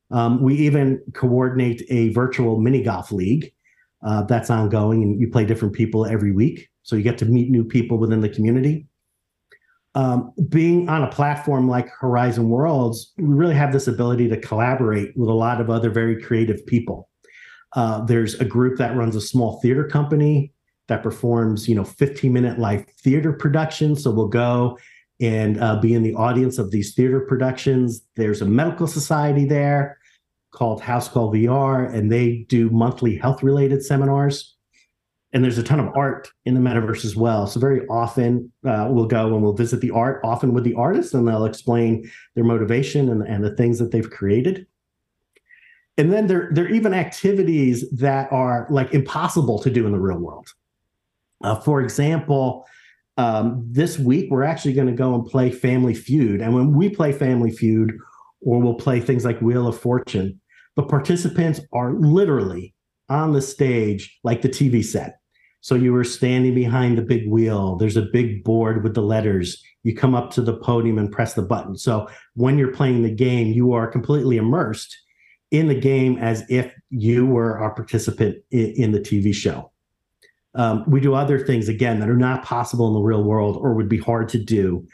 Um, 0.09 0.41
we 0.41 0.55
even 0.55 0.99
coordinate 1.13 1.83
a 1.89 2.09
virtual 2.09 2.59
mini 2.59 2.81
golf 2.81 3.11
league 3.11 3.53
uh, 4.03 4.23
that's 4.23 4.49
ongoing, 4.49 5.03
and 5.03 5.21
you 5.21 5.29
play 5.29 5.45
different 5.45 5.75
people 5.75 6.07
every 6.07 6.31
week. 6.31 6.71
So 6.81 6.95
you 6.95 7.03
get 7.03 7.19
to 7.19 7.25
meet 7.25 7.51
new 7.51 7.63
people 7.63 7.99
within 7.99 8.21
the 8.21 8.29
community. 8.29 8.87
Um, 9.93 10.33
being 10.49 10.89
on 10.89 11.03
a 11.03 11.11
platform 11.11 11.67
like 11.67 11.87
Horizon 11.89 12.49
Worlds, 12.49 13.13
we 13.17 13.25
really 13.25 13.53
have 13.53 13.71
this 13.71 13.87
ability 13.87 14.27
to 14.29 14.37
collaborate 14.41 15.15
with 15.15 15.29
a 15.29 15.33
lot 15.33 15.61
of 15.61 15.69
other 15.69 15.91
very 15.91 16.19
creative 16.19 16.65
people. 16.65 17.11
Uh, 17.73 18.03
there's 18.03 18.33
a 18.41 18.45
group 18.45 18.79
that 18.79 18.95
runs 18.95 19.15
a 19.15 19.21
small 19.21 19.61
theater 19.61 19.87
company 19.87 20.51
that 20.87 21.03
performs, 21.03 21.67
you 21.67 21.75
know, 21.75 21.83
15 21.83 22.31
minute 22.31 22.59
live 22.59 22.85
theater 22.99 23.33
productions. 23.33 24.03
So 24.03 24.11
we'll 24.11 24.27
go 24.27 24.77
and 25.21 25.61
uh, 25.61 25.79
be 25.79 25.93
in 25.93 26.03
the 26.03 26.15
audience 26.15 26.57
of 26.57 26.71
these 26.71 26.93
theater 26.93 27.21
productions. 27.21 28.01
There's 28.15 28.41
a 28.41 28.45
medical 28.45 28.87
society 28.87 29.45
there 29.45 29.97
called 30.51 30.81
House 30.81 31.07
Call 31.07 31.33
VR, 31.33 31.91
and 31.91 32.11
they 32.11 32.45
do 32.49 32.69
monthly 32.69 33.15
health 33.15 33.43
related 33.43 33.83
seminars. 33.83 34.55
And 35.31 35.43
there's 35.43 35.57
a 35.57 35.63
ton 35.63 35.79
of 35.79 35.91
art 35.95 36.29
in 36.45 36.53
the 36.53 36.59
metaverse 36.59 37.03
as 37.03 37.15
well. 37.15 37.47
So 37.47 37.59
very 37.59 37.87
often 37.87 38.51
uh, 38.67 38.87
we'll 38.91 39.07
go 39.07 39.33
and 39.33 39.41
we'll 39.41 39.53
visit 39.53 39.81
the 39.81 39.89
art, 39.89 40.21
often 40.23 40.53
with 40.53 40.63
the 40.63 40.75
artists, 40.75 41.13
and 41.15 41.27
they'll 41.27 41.45
explain 41.45 42.09
their 42.35 42.43
motivation 42.43 43.09
and, 43.09 43.23
and 43.23 43.43
the 43.43 43.55
things 43.55 43.79
that 43.79 43.91
they've 43.91 44.09
created. 44.09 44.67
And 45.97 46.11
then 46.11 46.27
there, 46.27 46.49
there 46.51 46.65
are 46.65 46.69
even 46.69 46.93
activities 46.93 47.89
that 47.91 48.31
are 48.31 48.67
like 48.69 48.93
impossible 48.93 49.57
to 49.59 49.71
do 49.71 49.87
in 49.87 49.91
the 49.91 49.99
real 49.99 50.17
world. 50.17 50.49
Uh, 51.43 51.59
for 51.59 51.81
example, 51.81 52.65
um, 53.17 53.65
this 53.69 53.99
week 53.99 54.31
we're 54.31 54.43
actually 54.43 54.73
going 54.73 54.87
to 54.87 54.93
go 54.93 55.13
and 55.13 55.25
play 55.25 55.51
Family 55.51 55.93
Feud. 55.93 56.41
And 56.41 56.53
when 56.53 56.73
we 56.73 56.89
play 56.89 57.11
Family 57.11 57.51
Feud, 57.51 57.93
or 58.41 58.59
we'll 58.59 58.73
play 58.73 58.99
things 58.99 59.23
like 59.23 59.41
Wheel 59.41 59.67
of 59.67 59.79
Fortune, 59.79 60.39
the 60.75 60.83
participants 60.83 61.61
are 61.71 61.93
literally 61.93 62.73
on 63.09 63.33
the 63.33 63.41
stage 63.41 64.19
like 64.23 64.41
the 64.41 64.49
TV 64.49 64.83
set. 64.83 65.19
So 65.61 65.75
you 65.75 65.93
were 65.93 66.03
standing 66.03 66.53
behind 66.53 66.97
the 66.97 67.03
big 67.03 67.29
wheel. 67.29 67.77
There's 67.77 67.95
a 67.95 68.01
big 68.11 68.43
board 68.43 68.83
with 68.83 68.95
the 68.95 69.01
letters. 69.01 69.63
You 69.83 69.95
come 69.95 70.13
up 70.13 70.29
to 70.31 70.41
the 70.41 70.57
podium 70.57 70.97
and 70.97 71.11
press 71.11 71.35
the 71.35 71.41
button. 71.41 71.77
So 71.77 72.09
when 72.33 72.57
you're 72.57 72.73
playing 72.73 73.03
the 73.03 73.13
game, 73.13 73.47
you 73.47 73.71
are 73.71 73.87
completely 73.87 74.35
immersed 74.35 74.93
in 75.51 75.67
the 75.67 75.79
game 75.79 76.17
as 76.17 76.43
if 76.49 76.73
you 76.89 77.25
were 77.25 77.57
a 77.57 77.73
participant 77.73 78.43
in, 78.51 78.73
in 78.75 78.91
the 78.91 78.99
TV 78.99 79.33
show. 79.33 79.71
Um, 80.55 80.83
we 80.87 80.99
do 80.99 81.15
other 81.15 81.39
things 81.39 81.67
again 81.67 81.99
that 81.99 82.09
are 82.09 82.17
not 82.17 82.43
possible 82.43 82.87
in 82.87 82.93
the 82.93 83.01
real 83.01 83.23
world 83.23 83.57
or 83.57 83.73
would 83.73 83.89
be 83.89 83.97
hard 83.97 84.29
to 84.29 84.37
do. 84.37 84.87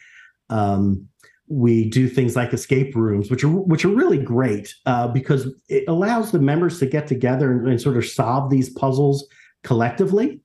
Um, 0.50 1.08
we 1.50 1.90
do 1.90 2.08
things 2.08 2.36
like 2.36 2.54
escape 2.54 2.96
rooms, 2.96 3.30
which 3.30 3.44
are 3.44 3.50
which 3.50 3.84
are 3.84 3.90
really 3.90 4.20
great 4.20 4.74
uh, 4.86 5.08
because 5.08 5.48
it 5.68 5.84
allows 5.88 6.32
the 6.32 6.40
members 6.40 6.80
to 6.80 6.86
get 6.86 7.08
together 7.08 7.52
and, 7.52 7.68
and, 7.68 7.82
sort 7.82 7.98
of 7.98 8.06
solve 8.06 8.50
these 8.52 8.70
puzzles 8.70 9.28
collectively. 9.64 10.40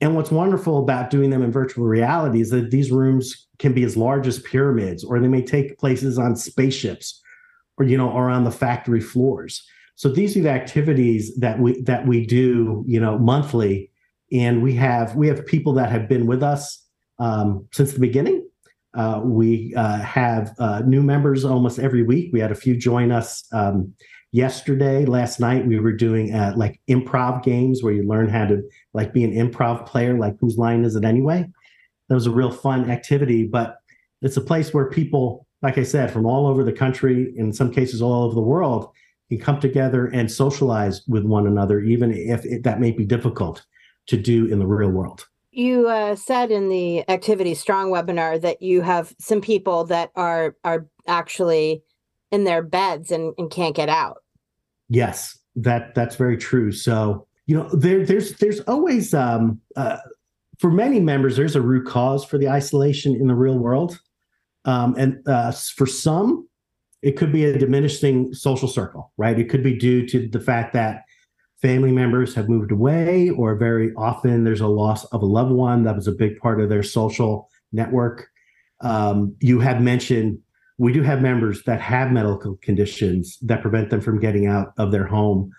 And 0.00 0.16
what's 0.16 0.30
wonderful 0.30 0.78
about 0.78 1.10
doing 1.10 1.30
them 1.30 1.42
in 1.42 1.52
virtual 1.52 1.84
reality 1.84 2.40
is 2.40 2.50
that 2.50 2.70
these 2.70 2.90
rooms 2.90 3.46
can 3.58 3.74
be 3.74 3.84
as 3.84 3.96
large 3.96 4.26
as 4.26 4.40
pyramids, 4.40 5.04
or 5.04 5.20
they 5.20 5.28
may 5.28 5.42
take 5.42 5.78
places 5.78 6.18
on 6.18 6.36
spaceships, 6.36 7.22
or 7.76 7.84
you 7.84 7.96
know, 7.96 8.10
or 8.10 8.30
on 8.30 8.44
the 8.44 8.50
factory 8.50 9.00
floors. 9.00 9.62
So 9.96 10.08
these 10.08 10.36
are 10.36 10.40
the 10.40 10.50
activities 10.50 11.36
that 11.36 11.58
we 11.60 11.80
that 11.82 12.06
we 12.06 12.24
do, 12.26 12.82
you 12.86 12.98
know, 12.98 13.18
monthly, 13.18 13.90
and 14.32 14.62
we 14.62 14.74
have 14.74 15.14
we 15.16 15.28
have 15.28 15.44
people 15.46 15.72
that 15.74 15.90
have 15.90 16.08
been 16.08 16.26
with 16.26 16.42
us 16.42 16.86
um, 17.18 17.66
since 17.72 17.92
the 17.92 18.00
beginning 18.00 18.44
uh, 18.94 19.20
we 19.24 19.74
uh, 19.76 19.98
have 19.98 20.54
uh, 20.58 20.80
new 20.86 21.02
members 21.02 21.44
almost 21.44 21.78
every 21.78 22.02
week. 22.02 22.30
We 22.32 22.40
had 22.40 22.52
a 22.52 22.56
few 22.56 22.76
join 22.76 23.10
us 23.10 23.44
um, 23.52 23.92
yesterday. 24.30 25.04
Last 25.04 25.40
night 25.40 25.66
we 25.66 25.80
were 25.80 25.92
doing 25.92 26.32
uh, 26.32 26.54
like 26.56 26.80
improv 26.88 27.42
games 27.42 27.82
where 27.82 27.92
you 27.92 28.06
learn 28.06 28.28
how 28.28 28.46
to 28.46 28.62
like 28.92 29.12
be 29.12 29.24
an 29.24 29.32
improv 29.32 29.86
player. 29.86 30.16
Like 30.16 30.36
whose 30.40 30.58
line 30.58 30.84
is 30.84 30.94
it 30.94 31.04
anyway? 31.04 31.44
That 32.08 32.14
was 32.14 32.26
a 32.26 32.32
real 32.32 32.52
fun 32.52 32.90
activity. 32.90 33.44
But 33.44 33.76
it's 34.22 34.36
a 34.36 34.42
place 34.42 34.72
where 34.72 34.88
people, 34.88 35.46
like 35.60 35.76
I 35.76 35.82
said, 35.82 36.12
from 36.12 36.24
all 36.24 36.46
over 36.46 36.62
the 36.62 36.72
country, 36.72 37.32
in 37.36 37.52
some 37.52 37.72
cases 37.72 38.00
all 38.00 38.24
over 38.24 38.34
the 38.34 38.42
world, 38.42 38.90
can 39.28 39.40
come 39.40 39.58
together 39.58 40.06
and 40.06 40.30
socialize 40.30 41.02
with 41.08 41.24
one 41.24 41.48
another, 41.48 41.80
even 41.80 42.12
if 42.12 42.44
it, 42.44 42.62
that 42.62 42.78
may 42.78 42.92
be 42.92 43.04
difficult 43.04 43.64
to 44.06 44.16
do 44.16 44.46
in 44.46 44.58
the 44.58 44.66
real 44.66 44.90
world. 44.90 45.26
You 45.50 45.88
uh, 45.88 46.16
said 46.16 46.50
in 46.50 46.68
the 46.68 47.08
activity 47.08 47.54
strong 47.54 47.90
webinar 47.90 48.40
that 48.40 48.60
you 48.60 48.82
have 48.82 49.14
some 49.20 49.40
people 49.40 49.84
that 49.84 50.10
are 50.16 50.56
are 50.64 50.86
actually 51.06 51.82
in 52.32 52.44
their 52.44 52.62
beds 52.62 53.10
and, 53.10 53.34
and 53.38 53.50
can't 53.50 53.76
get 53.76 53.88
out. 53.88 54.18
Yes 54.88 55.38
that 55.56 55.94
that's 55.94 56.16
very 56.16 56.36
true. 56.36 56.72
So 56.72 57.26
you 57.46 57.56
know 57.56 57.68
there 57.70 58.04
there's 58.04 58.34
there's 58.38 58.60
always 58.60 59.14
um 59.14 59.60
uh, 59.76 59.98
for 60.58 60.70
many 60.70 61.00
members 61.00 61.36
there's 61.36 61.56
a 61.56 61.60
root 61.60 61.86
cause 61.86 62.24
for 62.24 62.38
the 62.38 62.48
isolation 62.48 63.14
in 63.14 63.26
the 63.26 63.34
real 63.34 63.58
world. 63.58 63.98
Um, 64.64 64.94
and 64.96 65.26
uh, 65.28 65.52
for 65.52 65.86
some 65.86 66.48
it 67.02 67.18
could 67.18 67.32
be 67.32 67.44
a 67.44 67.58
diminishing 67.58 68.32
social 68.32 68.68
circle 68.68 69.12
right? 69.16 69.38
It 69.38 69.48
could 69.48 69.62
be 69.62 69.76
due 69.76 70.06
to 70.08 70.28
the 70.28 70.40
fact 70.40 70.72
that 70.72 71.02
family 71.64 71.92
members 71.92 72.34
have 72.34 72.46
moved 72.46 72.70
away, 72.70 73.30
or 73.30 73.56
very 73.56 73.90
often 73.96 74.44
there's 74.44 74.60
a 74.60 74.66
loss 74.66 75.06
of 75.06 75.22
a 75.22 75.26
loved 75.26 75.50
one 75.50 75.82
that 75.82 75.96
was 75.96 76.06
a 76.06 76.12
big 76.12 76.38
part 76.38 76.60
of 76.60 76.68
their 76.68 76.82
social 76.82 77.48
network. 77.72 78.28
Um, 78.82 79.34
you 79.40 79.60
have 79.60 79.80
mentioned 79.80 80.40
we 80.76 80.92
do 80.92 81.00
have 81.00 81.22
members 81.22 81.62
that 81.62 81.80
have 81.80 82.12
medical 82.12 82.58
conditions 82.60 83.38
that 83.40 83.62
prevent 83.62 83.88
them 83.88 84.02
from 84.02 84.20
getting 84.20 84.46
out 84.46 84.74
of 84.76 84.92
their 84.92 85.06
home. 85.06 85.50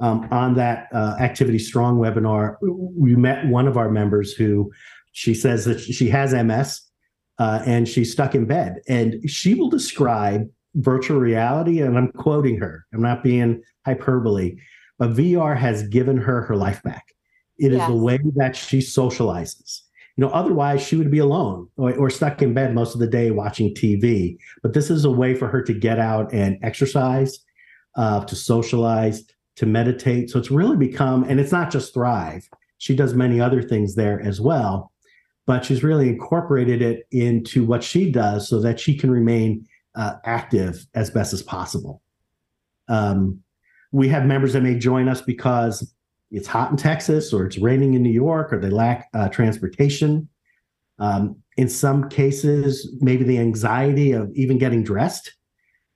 Um, 0.00 0.26
on 0.30 0.54
that 0.54 0.88
uh, 0.94 1.16
Activity 1.20 1.58
Strong 1.58 1.98
webinar, 1.98 2.56
we 2.62 3.14
met 3.14 3.46
one 3.46 3.68
of 3.68 3.76
our 3.76 3.90
members 3.90 4.32
who 4.32 4.72
she 5.12 5.34
says 5.34 5.66
that 5.66 5.80
she 5.80 6.08
has 6.08 6.32
MS 6.32 6.80
uh, 7.38 7.62
and 7.66 7.86
she's 7.86 8.10
stuck 8.10 8.34
in 8.34 8.46
bed. 8.46 8.76
And 8.88 9.28
she 9.28 9.52
will 9.52 9.68
describe 9.68 10.48
virtual 10.76 11.20
reality, 11.20 11.82
and 11.82 11.98
I'm 11.98 12.10
quoting 12.12 12.56
her, 12.58 12.86
I'm 12.94 13.02
not 13.02 13.22
being 13.22 13.62
hyperbole, 13.84 14.56
but 15.02 15.14
VR 15.14 15.58
has 15.58 15.82
given 15.88 16.16
her 16.16 16.42
her 16.42 16.54
life 16.54 16.80
back. 16.84 17.12
It 17.58 17.72
is 17.72 17.78
yes. 17.78 17.88
the 17.88 17.96
way 17.96 18.20
that 18.36 18.54
she 18.54 18.78
socializes. 18.78 19.80
You 20.16 20.24
know, 20.24 20.30
otherwise 20.30 20.80
she 20.80 20.94
would 20.94 21.10
be 21.10 21.18
alone 21.18 21.68
or, 21.76 21.92
or 21.96 22.08
stuck 22.08 22.40
in 22.40 22.54
bed 22.54 22.72
most 22.72 22.94
of 22.94 23.00
the 23.00 23.08
day 23.08 23.32
watching 23.32 23.74
TV. 23.74 24.38
But 24.62 24.74
this 24.74 24.90
is 24.90 25.04
a 25.04 25.10
way 25.10 25.34
for 25.34 25.48
her 25.48 25.60
to 25.60 25.74
get 25.74 25.98
out 25.98 26.32
and 26.32 26.56
exercise, 26.62 27.36
uh, 27.96 28.24
to 28.26 28.36
socialize, 28.36 29.24
to 29.56 29.66
meditate. 29.66 30.30
So 30.30 30.38
it's 30.38 30.52
really 30.52 30.76
become, 30.76 31.24
and 31.24 31.40
it's 31.40 31.50
not 31.50 31.72
just 31.72 31.92
Thrive. 31.92 32.48
She 32.78 32.94
does 32.94 33.12
many 33.12 33.40
other 33.40 33.60
things 33.60 33.96
there 33.96 34.20
as 34.20 34.40
well, 34.40 34.92
but 35.48 35.64
she's 35.64 35.82
really 35.82 36.10
incorporated 36.10 36.80
it 36.80 37.08
into 37.10 37.64
what 37.64 37.82
she 37.82 38.12
does 38.12 38.48
so 38.48 38.60
that 38.60 38.78
she 38.78 38.96
can 38.96 39.10
remain 39.10 39.66
uh, 39.96 40.18
active 40.24 40.86
as 40.94 41.10
best 41.10 41.32
as 41.32 41.42
possible. 41.42 42.02
Um, 42.86 43.42
we 43.92 44.08
have 44.08 44.24
members 44.24 44.54
that 44.54 44.62
may 44.62 44.78
join 44.78 45.08
us 45.08 45.20
because 45.20 45.94
it's 46.30 46.48
hot 46.48 46.70
in 46.70 46.76
Texas 46.76 47.32
or 47.32 47.46
it's 47.46 47.58
raining 47.58 47.94
in 47.94 48.02
New 48.02 48.10
York 48.10 48.52
or 48.52 48.58
they 48.58 48.70
lack 48.70 49.08
uh, 49.14 49.28
transportation. 49.28 50.28
Um, 50.98 51.36
in 51.56 51.68
some 51.68 52.08
cases, 52.08 52.96
maybe 53.00 53.24
the 53.24 53.38
anxiety 53.38 54.12
of 54.12 54.30
even 54.34 54.56
getting 54.56 54.82
dressed 54.82 55.34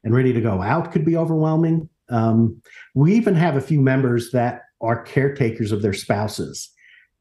and 0.05 0.15
ready 0.15 0.33
to 0.33 0.41
go 0.41 0.63
out 0.63 0.93
could 0.93 1.05
be 1.05 1.17
overwhelming. 1.17 1.89
Um, 2.11 2.61
we 2.95 3.15
even 3.15 3.35
have 3.35 3.57
a 3.57 3.61
few 3.61 3.81
members 3.81 4.31
that 4.33 4.63
are 4.81 5.03
caretakers 5.03 5.73
of 5.73 5.81
their 5.81 5.95
spouses 5.95 6.71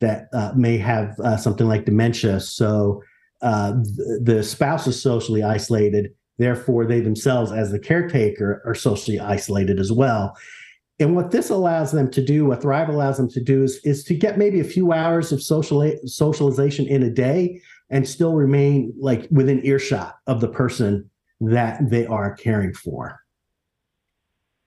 that 0.01 0.27
uh, 0.33 0.51
may 0.55 0.77
have 0.77 1.17
uh, 1.21 1.37
something 1.37 1.67
like 1.67 1.85
dementia. 1.85 2.41
So 2.41 3.01
uh, 3.41 3.73
th- 3.73 4.19
the 4.21 4.43
spouse 4.43 4.87
is 4.87 5.01
socially 5.01 5.41
isolated. 5.41 6.13
Therefore, 6.37 6.85
they 6.85 6.99
themselves, 6.99 7.53
as 7.53 7.71
the 7.71 7.79
caretaker, 7.79 8.61
are 8.65 8.75
socially 8.75 9.19
isolated 9.19 9.79
as 9.79 9.91
well. 9.91 10.35
And 10.99 11.15
what 11.15 11.31
this 11.31 11.49
allows 11.49 11.91
them 11.91 12.09
to 12.11 12.23
do, 12.23 12.45
what 12.45 12.61
Thrive 12.61 12.87
allows 12.87 13.17
them 13.17 13.29
to 13.31 13.41
do, 13.41 13.63
is, 13.63 13.79
is 13.83 14.03
to 14.05 14.15
get 14.15 14.37
maybe 14.37 14.61
a 14.61 14.65
few 14.65 14.93
hours 14.93 15.31
of 15.31 15.43
social 15.43 15.91
socialization 16.05 16.87
in 16.87 17.03
a 17.03 17.09
day 17.09 17.61
and 17.89 18.07
still 18.07 18.33
remain 18.33 18.93
like 18.97 19.27
within 19.29 19.65
earshot 19.65 20.15
of 20.27 20.39
the 20.41 20.47
person 20.47 21.09
that 21.41 21.89
they 21.89 22.05
are 22.05 22.35
caring 22.35 22.73
for. 22.73 23.19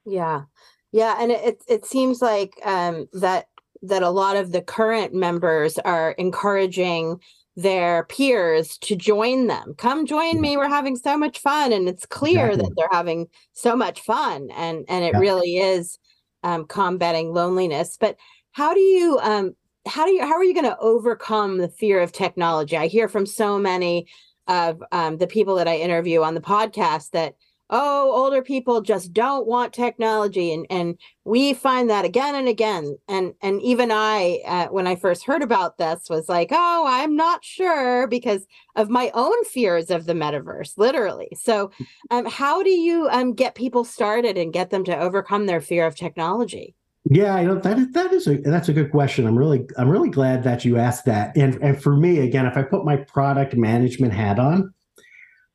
Yeah, 0.05 0.43
yeah, 0.91 1.15
and 1.19 1.31
it 1.31 1.63
it 1.67 1.85
seems 1.85 2.21
like 2.21 2.53
um, 2.63 3.07
that 3.13 3.47
that 3.81 4.03
a 4.03 4.09
lot 4.09 4.35
of 4.35 4.51
the 4.51 4.61
current 4.61 5.13
members 5.13 5.77
are 5.79 6.11
encouraging 6.11 7.19
their 7.55 8.05
peers 8.05 8.77
to 8.77 8.95
join 8.95 9.47
them. 9.47 9.73
Come 9.77 10.05
join 10.05 10.39
me. 10.39 10.57
We're 10.57 10.69
having 10.69 10.95
so 10.95 11.17
much 11.17 11.39
fun, 11.39 11.73
and 11.73 11.89
it's 11.89 12.05
clear 12.05 12.47
exactly. 12.47 12.69
that 12.69 12.75
they're 12.77 12.97
having 12.97 13.27
so 13.53 13.75
much 13.75 14.01
fun, 14.01 14.49
and 14.55 14.85
and 14.87 15.03
it 15.03 15.13
yeah. 15.13 15.19
really 15.19 15.57
is 15.57 15.97
um, 16.43 16.65
combating 16.65 17.33
loneliness. 17.33 17.97
But 17.99 18.17
how 18.51 18.73
do 18.73 18.79
you 18.79 19.19
um, 19.19 19.55
how 19.87 20.05
do 20.05 20.11
you 20.11 20.21
how 20.21 20.33
are 20.33 20.43
you 20.43 20.53
going 20.53 20.65
to 20.65 20.77
overcome 20.79 21.57
the 21.57 21.69
fear 21.69 22.01
of 22.01 22.11
technology? 22.11 22.77
I 22.77 22.87
hear 22.87 23.07
from 23.07 23.25
so 23.25 23.57
many 23.57 24.07
of 24.47 24.83
um, 24.91 25.17
the 25.17 25.27
people 25.27 25.55
that 25.55 25.67
I 25.67 25.77
interview 25.77 26.23
on 26.23 26.33
the 26.33 26.41
podcast 26.41 27.11
that 27.11 27.35
oh 27.69 28.11
older 28.11 28.41
people 28.41 28.81
just 28.81 29.13
don't 29.13 29.47
want 29.47 29.73
technology 29.73 30.53
and 30.53 30.65
and 30.69 30.97
we 31.25 31.53
find 31.53 31.89
that 31.89 32.05
again 32.05 32.35
and 32.35 32.47
again 32.47 32.97
and 33.07 33.33
and 33.41 33.61
even 33.61 33.91
i 33.91 34.39
uh, 34.45 34.67
when 34.67 34.87
i 34.87 34.95
first 34.95 35.25
heard 35.25 35.41
about 35.41 35.77
this 35.77 36.09
was 36.09 36.27
like 36.29 36.49
oh 36.51 36.85
i'm 36.87 37.15
not 37.15 37.43
sure 37.43 38.07
because 38.07 38.45
of 38.75 38.89
my 38.89 39.11
own 39.13 39.43
fears 39.45 39.89
of 39.89 40.05
the 40.05 40.13
metaverse 40.13 40.77
literally 40.77 41.29
so 41.35 41.71
um 42.11 42.25
how 42.25 42.63
do 42.63 42.71
you 42.71 43.07
um 43.09 43.33
get 43.33 43.55
people 43.55 43.83
started 43.83 44.37
and 44.37 44.53
get 44.53 44.69
them 44.69 44.83
to 44.83 44.97
overcome 44.97 45.45
their 45.45 45.61
fear 45.61 45.85
of 45.85 45.95
technology 45.95 46.75
yeah, 47.09 47.33
I 47.33 47.43
know 47.43 47.55
that 47.55 47.79
is, 47.79 47.91
that 47.93 48.13
is 48.13 48.27
a 48.27 48.37
that's 48.37 48.69
a 48.69 48.73
good 48.73 48.91
question. 48.91 49.25
I'm 49.25 49.37
really 49.37 49.65
I'm 49.77 49.89
really 49.89 50.09
glad 50.09 50.43
that 50.43 50.65
you 50.65 50.77
asked 50.77 51.05
that. 51.05 51.35
And 51.35 51.55
and 51.55 51.81
for 51.81 51.95
me, 51.95 52.19
again, 52.19 52.45
if 52.45 52.57
I 52.57 52.61
put 52.61 52.85
my 52.85 52.97
product 52.97 53.55
management 53.55 54.13
hat 54.13 54.37
on, 54.37 54.73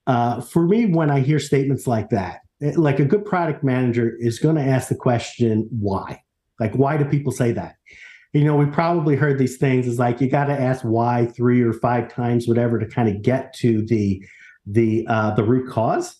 uh, 0.07 0.40
for 0.40 0.67
me, 0.67 0.87
when 0.87 1.11
I 1.11 1.21
hear 1.21 1.38
statements 1.38 1.87
like 1.87 2.11
that, 2.11 2.40
eh, 2.62 2.73
like 2.77 3.01
a 3.01 3.05
good 3.05 3.25
product 3.25 3.64
manager 3.64 4.14
is 4.19 4.38
going 4.38 4.57
to 4.57 4.62
ask 4.62 4.88
the 4.88 4.95
question, 4.95 5.69
why? 5.71 6.23
Like, 6.61 6.75
why 6.75 6.97
do 6.97 7.05
people 7.05 7.33
say 7.33 7.53
that? 7.53 7.77
You 8.33 8.45
know, 8.45 8.57
we 8.57 8.67
probably 8.67 9.17
heard 9.17 9.38
these 9.38 9.57
things 9.57 9.87
is 9.87 9.99
like 9.99 10.21
you 10.21 10.29
got 10.29 10.47
to 10.47 10.61
ask 10.61 10.83
why 10.83 11.27
three 11.27 11.62
or 11.62 11.73
five 11.73 12.12
times, 12.12 12.49
whatever, 12.49 12.79
to 12.79 12.87
kind 12.87 13.09
of 13.09 13.23
get 13.23 13.55
to 13.55 13.85
the 13.87 14.25
the 14.67 15.07
uh, 15.09 15.35
the 15.35 15.45
root 15.45 15.71
cause. 15.71 16.17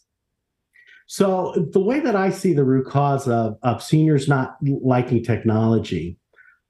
So 1.07 1.69
the 1.73 1.81
way 1.81 2.01
that 2.01 2.17
I 2.17 2.31
see 2.31 2.55
the 2.55 2.65
root 2.65 2.87
cause 2.87 3.29
of 3.29 3.59
of 3.63 3.83
seniors 3.83 4.29
not 4.29 4.57
liking 4.63 5.25
technology, 5.25 6.17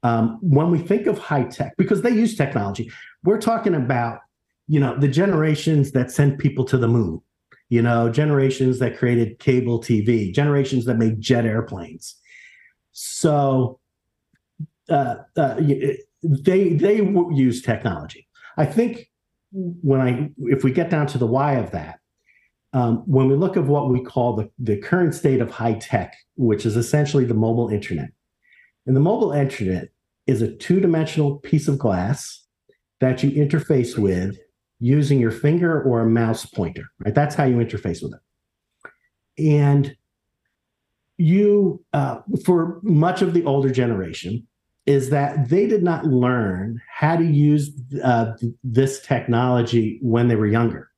um, 0.03 0.39
when 0.41 0.71
we 0.71 0.79
think 0.79 1.07
of 1.07 1.19
high 1.19 1.45
tech, 1.45 1.77
because 1.77 2.03
they 2.03 2.11
use 2.11 2.37
technology, 2.37 2.91
we're 3.23 3.41
talking 3.41 3.75
about 3.75 4.21
you 4.67 4.81
know 4.81 4.99
the 4.99 5.09
generations 5.09 5.93
that 5.93 6.11
sent 6.11 6.39
people 6.39 6.65
to 6.65 6.79
the 6.79 6.89
moon 6.89 7.21
you 7.69 7.83
know 7.83 8.09
generations 8.11 8.79
that 8.79 8.97
created 8.97 9.39
cable 9.39 9.81
tv 9.81 10.33
generations 10.33 10.85
that 10.85 10.97
made 10.97 11.21
jet 11.21 11.45
airplanes. 11.45 12.17
So 12.93 13.81
uh, 14.89 15.17
uh, 15.37 15.61
they 16.23 16.75
they 16.75 16.97
use 16.97 17.63
technology. 17.63 18.29
I 18.57 18.67
think 18.67 19.11
when 19.53 20.01
i 20.01 20.31
if 20.39 20.65
we 20.65 20.73
get 20.73 20.91
down 20.91 21.07
to 21.07 21.17
the 21.17 21.27
why 21.27 21.55
of 21.55 21.71
that 21.71 22.01
um, 22.73 22.99
when 23.07 23.29
we 23.29 23.37
look 23.37 23.57
at 23.57 23.65
what 23.65 23.89
we 23.89 24.03
call 24.03 24.35
the, 24.35 24.51
the 24.59 24.77
current 24.77 25.15
state 25.15 25.41
of 25.41 25.49
high 25.49 25.75
tech 25.75 26.17
which 26.37 26.67
is 26.67 26.77
essentially 26.77 27.25
the 27.25 27.35
mobile 27.35 27.69
internet. 27.69 28.11
And 28.87 28.97
the 28.97 29.01
mobile 29.01 29.33
internet 29.33 29.91
is 30.27 30.43
a 30.43 30.55
two-dimensional 30.57 31.37
piece 31.39 31.69
of 31.69 31.79
glass 31.79 32.45
that 33.01 33.23
you 33.23 33.31
interface 33.31 33.97
with 33.97 34.37
using 34.81 35.21
your 35.21 35.31
finger 35.31 35.83
or 35.83 36.01
a 36.01 36.11
mouse 36.11 36.47
pointer, 36.47 36.85
right? 37.05 37.15
That's 37.15 37.35
how 37.35 37.45
you 37.45 37.57
interface 37.57 38.03
with 38.03 38.15
it. 38.15 39.43
And 39.43 39.97
you, 41.17 41.85
uh, 41.93 42.19
for 42.45 42.81
much 42.83 43.23
of 43.23 43.35
the 43.35 43.45
older 43.45 43.71
generation, 43.71 44.47
is 44.87 45.11
that 45.11 45.49
they 45.49 45.67
did 45.67 45.83
not 45.83 46.05
learn 46.05 46.81
how 46.91 47.17
to 47.17 47.25
use 47.25 47.71
uh, 48.03 48.33
this 48.63 49.01
technology 49.01 49.99
when 50.03 50.29
they 50.29 50.37
were 50.37 50.47
younger. 50.47 50.91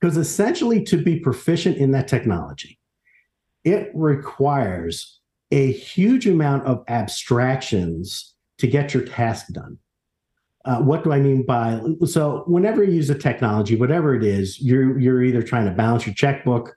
Because 0.00 0.16
essentially, 0.16 0.82
to 0.84 1.02
be 1.02 1.18
proficient 1.18 1.78
in 1.78 1.92
that 1.92 2.08
technology, 2.08 2.78
it 3.64 3.90
requires 3.94 5.20
a 5.50 5.72
huge 5.72 6.26
amount 6.26 6.66
of 6.66 6.84
abstractions 6.88 8.34
to 8.58 8.66
get 8.66 8.92
your 8.92 9.04
task 9.04 9.46
done. 9.52 9.78
Uh, 10.64 10.78
what 10.78 11.04
do 11.04 11.12
I 11.12 11.20
mean 11.20 11.44
by 11.44 11.80
so? 12.06 12.44
Whenever 12.46 12.82
you 12.82 12.92
use 12.92 13.10
a 13.10 13.14
technology, 13.14 13.76
whatever 13.76 14.14
it 14.14 14.24
is, 14.24 14.60
you're 14.60 14.98
you're 14.98 15.22
either 15.22 15.42
trying 15.42 15.66
to 15.66 15.72
balance 15.72 16.06
your 16.06 16.14
checkbook, 16.14 16.74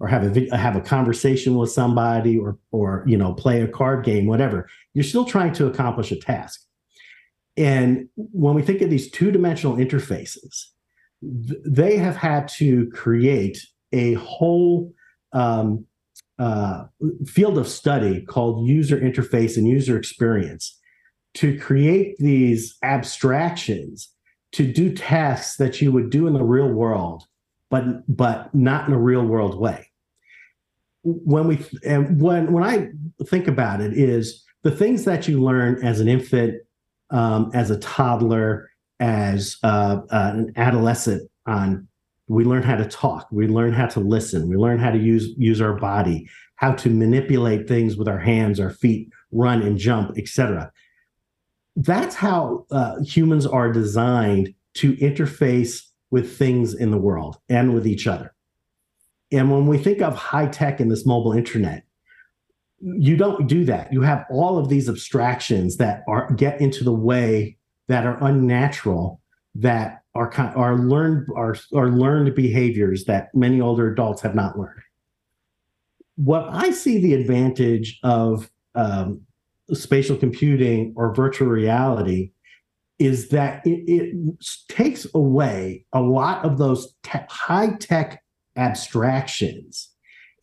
or 0.00 0.08
have 0.08 0.36
a 0.36 0.56
have 0.56 0.74
a 0.74 0.80
conversation 0.80 1.54
with 1.56 1.70
somebody, 1.70 2.36
or 2.36 2.58
or 2.72 3.04
you 3.06 3.16
know 3.16 3.32
play 3.32 3.62
a 3.62 3.68
card 3.68 4.04
game, 4.04 4.26
whatever. 4.26 4.68
You're 4.92 5.04
still 5.04 5.24
trying 5.24 5.52
to 5.54 5.66
accomplish 5.66 6.10
a 6.10 6.16
task. 6.16 6.62
And 7.56 8.08
when 8.16 8.54
we 8.54 8.62
think 8.62 8.82
of 8.82 8.90
these 8.90 9.10
two 9.10 9.30
dimensional 9.30 9.76
interfaces, 9.76 10.66
th- 11.20 11.60
they 11.64 11.96
have 11.96 12.16
had 12.16 12.48
to 12.58 12.88
create 12.90 13.64
a 13.92 14.14
whole 14.14 14.92
um, 15.32 15.84
uh, 16.38 16.84
field 17.26 17.58
of 17.58 17.68
study 17.68 18.22
called 18.22 18.66
user 18.66 18.98
interface 19.00 19.56
and 19.56 19.66
user 19.66 19.96
experience 19.96 20.77
to 21.38 21.58
create 21.58 22.16
these 22.18 22.76
abstractions 22.82 24.08
to 24.52 24.70
do 24.70 24.92
tasks 24.94 25.56
that 25.56 25.80
you 25.80 25.92
would 25.92 26.10
do 26.10 26.26
in 26.26 26.32
the 26.32 26.44
real 26.44 26.68
world 26.68 27.24
but 27.70 27.84
but 28.14 28.54
not 28.54 28.86
in 28.88 28.94
a 28.94 28.98
real 28.98 29.24
world 29.24 29.58
way. 29.58 29.90
When 31.02 31.46
we 31.46 31.64
and 31.84 32.20
when 32.20 32.52
when 32.52 32.64
i 32.64 32.88
think 33.26 33.46
about 33.46 33.80
it 33.80 33.92
is 33.94 34.44
the 34.62 34.70
things 34.70 35.04
that 35.04 35.28
you 35.28 35.42
learn 35.42 35.82
as 35.82 36.00
an 36.00 36.08
infant 36.08 36.60
um, 37.10 37.50
as 37.54 37.70
a 37.70 37.78
toddler 37.78 38.70
as 39.00 39.56
uh, 39.62 40.00
uh, 40.10 40.32
an 40.34 40.52
adolescent 40.56 41.30
on 41.46 41.86
we 42.26 42.44
learn 42.44 42.62
how 42.62 42.76
to 42.76 42.84
talk 42.84 43.28
we 43.30 43.46
learn 43.46 43.72
how 43.72 43.86
to 43.86 44.00
listen 44.00 44.48
we 44.48 44.56
learn 44.56 44.78
how 44.78 44.90
to 44.90 44.98
use 44.98 45.28
use 45.38 45.60
our 45.60 45.74
body 45.74 46.28
how 46.56 46.72
to 46.72 46.90
manipulate 46.90 47.68
things 47.68 47.96
with 47.96 48.08
our 48.08 48.18
hands 48.18 48.60
our 48.60 48.70
feet 48.70 49.08
run 49.30 49.62
and 49.62 49.78
jump 49.78 50.18
etc 50.18 50.70
that's 51.78 52.16
how 52.16 52.66
uh, 52.72 53.00
humans 53.02 53.46
are 53.46 53.72
designed 53.72 54.52
to 54.74 54.96
interface 54.96 55.82
with 56.10 56.36
things 56.36 56.74
in 56.74 56.90
the 56.90 56.98
world 56.98 57.38
and 57.48 57.72
with 57.72 57.86
each 57.86 58.06
other. 58.08 58.34
And 59.30 59.50
when 59.50 59.66
we 59.66 59.78
think 59.78 60.02
of 60.02 60.16
high 60.16 60.46
tech 60.46 60.80
and 60.80 60.90
this 60.90 61.06
mobile 61.06 61.32
internet, 61.32 61.84
you 62.80 63.16
don't 63.16 63.46
do 63.46 63.64
that. 63.66 63.92
You 63.92 64.02
have 64.02 64.24
all 64.28 64.58
of 64.58 64.68
these 64.68 64.88
abstractions 64.88 65.76
that 65.76 66.02
are 66.08 66.32
get 66.32 66.60
into 66.60 66.82
the 66.82 66.92
way 66.92 67.56
that 67.86 68.06
are 68.06 68.18
unnatural, 68.24 69.20
that 69.54 70.02
are 70.14 70.32
are 70.56 70.76
learned 70.76 71.28
are, 71.36 71.56
are 71.74 71.90
learned 71.90 72.34
behaviors 72.34 73.04
that 73.04 73.32
many 73.34 73.60
older 73.60 73.92
adults 73.92 74.22
have 74.22 74.34
not 74.34 74.58
learned. 74.58 74.82
What 76.16 76.48
I 76.50 76.70
see 76.70 76.98
the 76.98 77.14
advantage 77.14 78.00
of 78.02 78.50
um, 78.74 79.22
spatial 79.72 80.16
computing 80.16 80.94
or 80.96 81.14
virtual 81.14 81.48
reality 81.48 82.32
is 82.98 83.28
that 83.28 83.64
it, 83.64 83.84
it 83.86 84.44
takes 84.68 85.06
away 85.14 85.84
a 85.92 86.00
lot 86.00 86.44
of 86.44 86.58
those 86.58 86.94
te- 87.02 87.18
high 87.28 87.70
tech 87.78 88.22
abstractions 88.56 89.90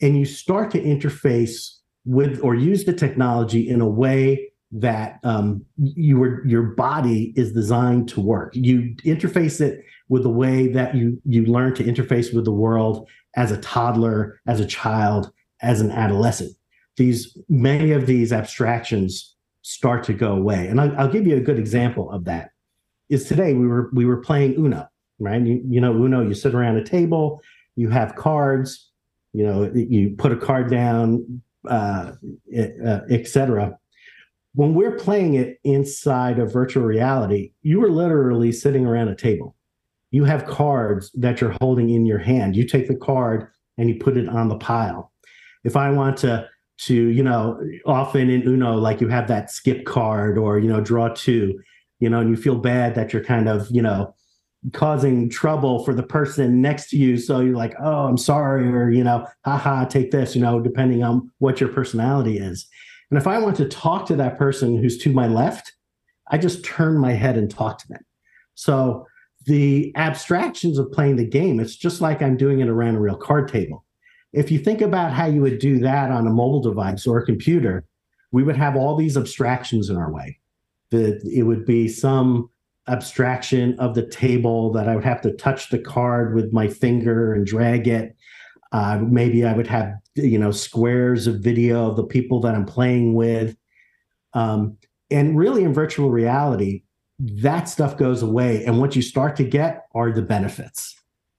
and 0.01 0.17
you 0.17 0.25
start 0.25 0.71
to 0.71 0.81
interface 0.81 1.77
with 2.05 2.39
or 2.43 2.55
use 2.55 2.85
the 2.85 2.93
technology 2.93 3.67
in 3.67 3.81
a 3.81 3.87
way 3.87 4.51
that 4.71 5.19
um, 5.23 5.65
your 5.77 6.45
your 6.45 6.63
body 6.63 7.33
is 7.35 7.53
designed 7.53 8.09
to 8.09 8.19
work. 8.19 8.55
You 8.55 8.95
interface 9.05 9.61
it 9.61 9.83
with 10.09 10.23
the 10.23 10.29
way 10.29 10.67
that 10.67 10.95
you 10.95 11.21
you 11.25 11.45
learn 11.45 11.73
to 11.75 11.83
interface 11.83 12.33
with 12.33 12.45
the 12.45 12.51
world 12.51 13.07
as 13.35 13.51
a 13.51 13.61
toddler, 13.61 14.39
as 14.47 14.59
a 14.59 14.65
child, 14.65 15.31
as 15.61 15.81
an 15.81 15.91
adolescent. 15.91 16.51
These 16.97 17.37
many 17.49 17.91
of 17.91 18.05
these 18.05 18.31
abstractions 18.31 19.35
start 19.61 20.03
to 20.05 20.13
go 20.13 20.33
away, 20.33 20.67
and 20.67 20.79
I'll, 20.79 20.97
I'll 20.99 21.11
give 21.11 21.27
you 21.27 21.35
a 21.35 21.41
good 21.41 21.59
example 21.59 22.11
of 22.11 22.25
that. 22.25 22.51
Is 23.09 23.25
today 23.25 23.53
we 23.53 23.67
were 23.67 23.89
we 23.93 24.05
were 24.05 24.17
playing 24.17 24.55
Uno, 24.55 24.87
right? 25.19 25.41
You, 25.41 25.61
you 25.67 25.81
know 25.81 25.93
Uno. 25.93 26.21
You 26.21 26.33
sit 26.33 26.55
around 26.55 26.77
a 26.77 26.83
table, 26.83 27.41
you 27.75 27.89
have 27.89 28.15
cards, 28.15 28.89
you 29.33 29.45
know 29.45 29.71
you 29.73 30.15
put 30.17 30.31
a 30.31 30.37
card 30.37 30.69
down, 30.69 31.41
uh, 31.69 32.13
uh 32.53 32.99
etc 33.09 33.77
when 34.55 34.73
we're 34.73 34.95
playing 34.95 35.33
it 35.35 35.59
inside 35.65 36.39
of 36.39 36.51
virtual 36.51 36.83
reality, 36.83 37.51
you 37.61 37.83
are 37.83 37.91
literally 37.91 38.53
sitting 38.53 38.85
around 38.85 39.09
a 39.09 39.15
table. 39.15 39.53
You 40.11 40.23
have 40.23 40.45
cards 40.45 41.11
that 41.15 41.41
you're 41.41 41.55
holding 41.59 41.89
in 41.89 42.05
your 42.05 42.19
hand. 42.19 42.55
You 42.55 42.65
take 42.65 42.87
the 42.87 42.95
card 42.95 43.49
and 43.77 43.89
you 43.89 43.95
put 43.95 44.15
it 44.15 44.29
on 44.29 44.47
the 44.47 44.57
pile. 44.57 45.11
If 45.65 45.75
I 45.75 45.91
want 45.91 46.15
to 46.19 46.47
to, 46.77 46.93
you 46.93 47.23
know, 47.23 47.59
often 47.85 48.29
in 48.29 48.47
Uno, 48.47 48.75
like 48.75 49.01
you 49.01 49.07
have 49.07 49.27
that 49.27 49.49
skip 49.49 49.85
card 49.85 50.37
or, 50.37 50.59
you 50.59 50.67
know, 50.67 50.81
draw 50.81 51.09
two, 51.09 51.59
you 51.99 52.09
know, 52.09 52.19
and 52.19 52.29
you 52.29 52.35
feel 52.35 52.57
bad 52.57 52.95
that 52.95 53.13
you're 53.13 53.23
kind 53.23 53.47
of, 53.47 53.67
you 53.71 53.81
know, 53.81 54.13
causing 54.73 55.29
trouble 55.29 55.83
for 55.85 55.93
the 55.93 56.03
person 56.03 56.61
next 56.61 56.89
to 56.89 56.97
you. 56.97 57.17
So 57.17 57.39
you're 57.39 57.55
like, 57.55 57.75
oh, 57.79 58.05
I'm 58.05 58.17
sorry, 58.17 58.67
or, 58.67 58.89
you 58.89 59.03
know, 59.03 59.25
haha, 59.45 59.85
take 59.85 60.11
this, 60.11 60.35
you 60.35 60.41
know, 60.41 60.59
depending 60.59 61.03
on 61.03 61.31
what 61.37 61.61
your 61.61 61.69
personality 61.69 62.39
is. 62.39 62.67
And 63.11 63.19
if 63.19 63.27
I 63.27 63.37
want 63.37 63.55
to 63.57 63.69
talk 63.69 64.05
to 64.07 64.15
that 64.15 64.37
person 64.37 64.81
who's 64.81 64.97
to 64.99 65.13
my 65.13 65.27
left, 65.27 65.71
I 66.31 66.37
just 66.37 66.65
turn 66.65 66.97
my 66.97 67.13
head 67.13 67.37
and 67.37 67.49
talk 67.49 67.77
to 67.79 67.87
them. 67.87 68.01
So 68.55 69.05
the 69.45 69.93
abstractions 69.95 70.79
of 70.79 70.91
playing 70.91 71.17
the 71.17 71.27
game, 71.27 71.59
it's 71.59 71.75
just 71.75 72.01
like 72.01 72.21
I'm 72.21 72.35
doing 72.35 72.61
it 72.61 72.67
around 72.67 72.95
a 72.95 72.99
real 72.99 73.15
card 73.15 73.47
table. 73.47 73.84
If 74.35 74.51
you 74.51 74.59
think 74.59 74.81
about 74.81 75.13
how 75.13 75.25
you 75.27 75.41
would 75.41 75.59
do 75.59 75.79
that 75.79 76.11
on 76.11 76.27
a 76.27 76.29
mobile 76.29 76.61
device 76.61 77.07
or 77.07 77.19
a 77.19 77.25
computer, 77.25 77.85
we 78.31 78.43
would 78.43 78.57
have 78.57 78.75
all 78.75 78.95
these 78.95 79.15
abstractions 79.15 79.89
in 79.89 79.95
our 79.95 80.11
way. 80.11 80.39
That 80.91 81.21
it 81.23 81.43
would 81.43 81.65
be 81.65 81.87
some 81.87 82.49
abstraction 82.87 83.79
of 83.79 83.95
the 83.95 84.05
table 84.05 84.71
that 84.73 84.87
I 84.89 84.95
would 84.95 85.05
have 85.05 85.21
to 85.21 85.31
touch 85.31 85.69
the 85.69 85.79
card 85.79 86.35
with 86.35 86.51
my 86.53 86.67
finger 86.67 87.33
and 87.33 87.45
drag 87.45 87.87
it. 87.87 88.15
Uh, 88.71 88.99
maybe 89.01 89.45
I 89.45 89.53
would 89.53 89.67
have 89.67 89.93
you 90.15 90.37
know 90.37 90.51
squares 90.51 91.27
of 91.27 91.39
video 91.39 91.89
of 91.89 91.95
the 91.95 92.03
people 92.03 92.41
that 92.41 92.55
I'm 92.55 92.65
playing 92.65 93.13
with. 93.13 93.55
Um, 94.33 94.77
and 95.09 95.37
really, 95.37 95.63
in 95.63 95.73
virtual 95.73 96.09
reality, 96.09 96.83
that 97.19 97.69
stuff 97.69 97.97
goes 97.97 98.21
away, 98.21 98.65
and 98.65 98.79
what 98.79 98.97
you 98.97 99.01
start 99.01 99.37
to 99.37 99.45
get 99.45 99.85
are 99.93 100.11
the 100.11 100.21
benefits. 100.21 100.93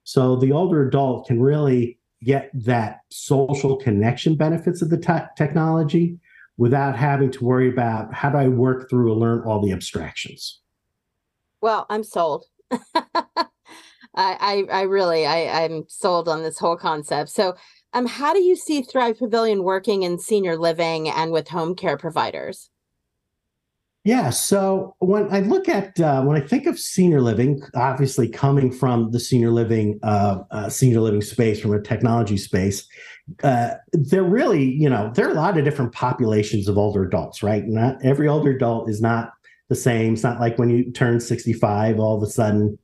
So 0.05 0.37
the 0.37 0.53
older 0.53 0.87
adult 0.87 1.27
can 1.27 1.43
really 1.43 1.99
get 2.23 2.51
that 2.55 3.01
social 3.11 3.77
connection 3.77 4.37
benefits 4.37 4.83
of 4.83 4.91
the 4.91 4.99
te- 4.99 5.29
technology 5.37 6.19
without 6.57 6.97
having 6.97 7.31
to 7.31 7.45
worry 7.45 7.69
about 7.69 8.13
how 8.15 8.31
do 8.31 8.39
I 8.39 8.49
work 8.49 8.89
through 8.89 9.13
and 9.13 9.21
learn 9.21 9.43
all 9.47 9.61
the 9.61 9.73
abstractions. 9.73 10.61
Well, 11.61 11.87
I'm 11.91 12.05
sold. 12.05 12.45
I, 12.71 13.45
I, 14.15 14.65
I 14.71 14.83
really, 14.83 15.27
I, 15.27 15.65
I'm 15.65 15.85
sold 15.89 16.29
on 16.29 16.43
this 16.43 16.59
whole 16.59 16.77
concept. 16.77 17.31
So, 17.31 17.55
um, 17.93 18.07
how 18.07 18.35
do 18.35 18.43
you 18.43 18.57
see 18.57 18.83
Thrive 18.83 19.19
Pavilion 19.19 19.63
working 19.63 20.03
in 20.03 20.19
senior 20.19 20.57
living 20.57 21.09
and 21.09 21.33
with 21.33 21.49
home 21.49 21.75
care 21.75 21.97
providers? 21.97 22.71
Yeah. 24.07 24.31
So 24.31 24.95
when 25.01 25.27
I 25.35 25.41
look 25.41 25.69
at 25.69 25.99
uh, 25.99 26.23
when 26.23 26.41
I 26.41 26.47
think 26.47 26.67
of 26.67 26.79
senior 26.79 27.21
living, 27.21 27.61
obviously 27.75 28.29
coming 28.29 28.71
from 28.71 29.11
the 29.11 29.19
senior 29.19 29.51
living 29.51 29.99
uh, 30.05 30.43
uh, 30.53 30.69
senior 30.69 31.01
living 31.01 31.23
space, 31.23 31.59
from 31.59 31.75
a 31.75 31.83
technology 31.83 32.37
space, 32.37 32.87
uh, 33.43 33.71
there 33.93 34.23
really, 34.23 34.63
you 34.63 34.89
know, 34.89 35.11
there 35.17 35.27
are 35.27 35.33
a 35.33 35.35
lot 35.35 35.59
of 35.59 35.65
different 35.65 35.93
populations 35.93 36.69
of 36.69 36.79
older 36.79 37.03
adults, 37.03 37.43
right? 37.43 37.67
Not 37.67 37.97
every 38.05 38.29
older 38.29 38.53
adult 38.53 38.89
is 38.89 39.01
not 39.01 39.33
the 39.71 39.75
same. 39.75 40.13
It's 40.13 40.23
not 40.23 40.39
like 40.39 40.57
when 40.57 40.71
you 40.71 40.93
turn 40.93 41.19
65, 41.19 41.99
all 41.99 42.17
of 42.17 42.23
a 42.23 42.31
sudden 42.31 42.79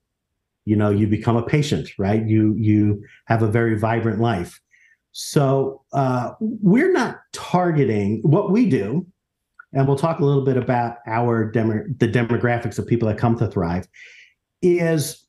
you 0.65 0.75
know 0.75 0.91
you 0.91 1.09
become 1.09 1.37
a 1.37 1.43
patient 1.43 1.89
right 1.99 2.29
you 2.29 2.55
you 2.57 3.03
have 3.25 3.43
a 3.43 3.49
very 3.49 3.77
vibrant 3.77 4.21
life 4.21 4.61
so 5.11 5.83
uh, 5.93 6.31
we're 6.39 6.93
not 6.93 7.19
targeting 7.33 8.21
what 8.23 8.53
we 8.53 8.71
do 8.71 9.05
and 9.73 9.87
we'll 9.87 9.97
talk 9.97 10.19
a 10.19 10.25
little 10.25 10.45
bit 10.45 10.57
about 10.57 10.97
our 11.07 11.51
demo, 11.51 11.83
the 11.99 12.09
demographics 12.09 12.79
of 12.79 12.87
people 12.87 13.09
that 13.09 13.19
come 13.19 13.39
to 13.39 13.47
thrive 13.47 13.89
is 14.61 15.27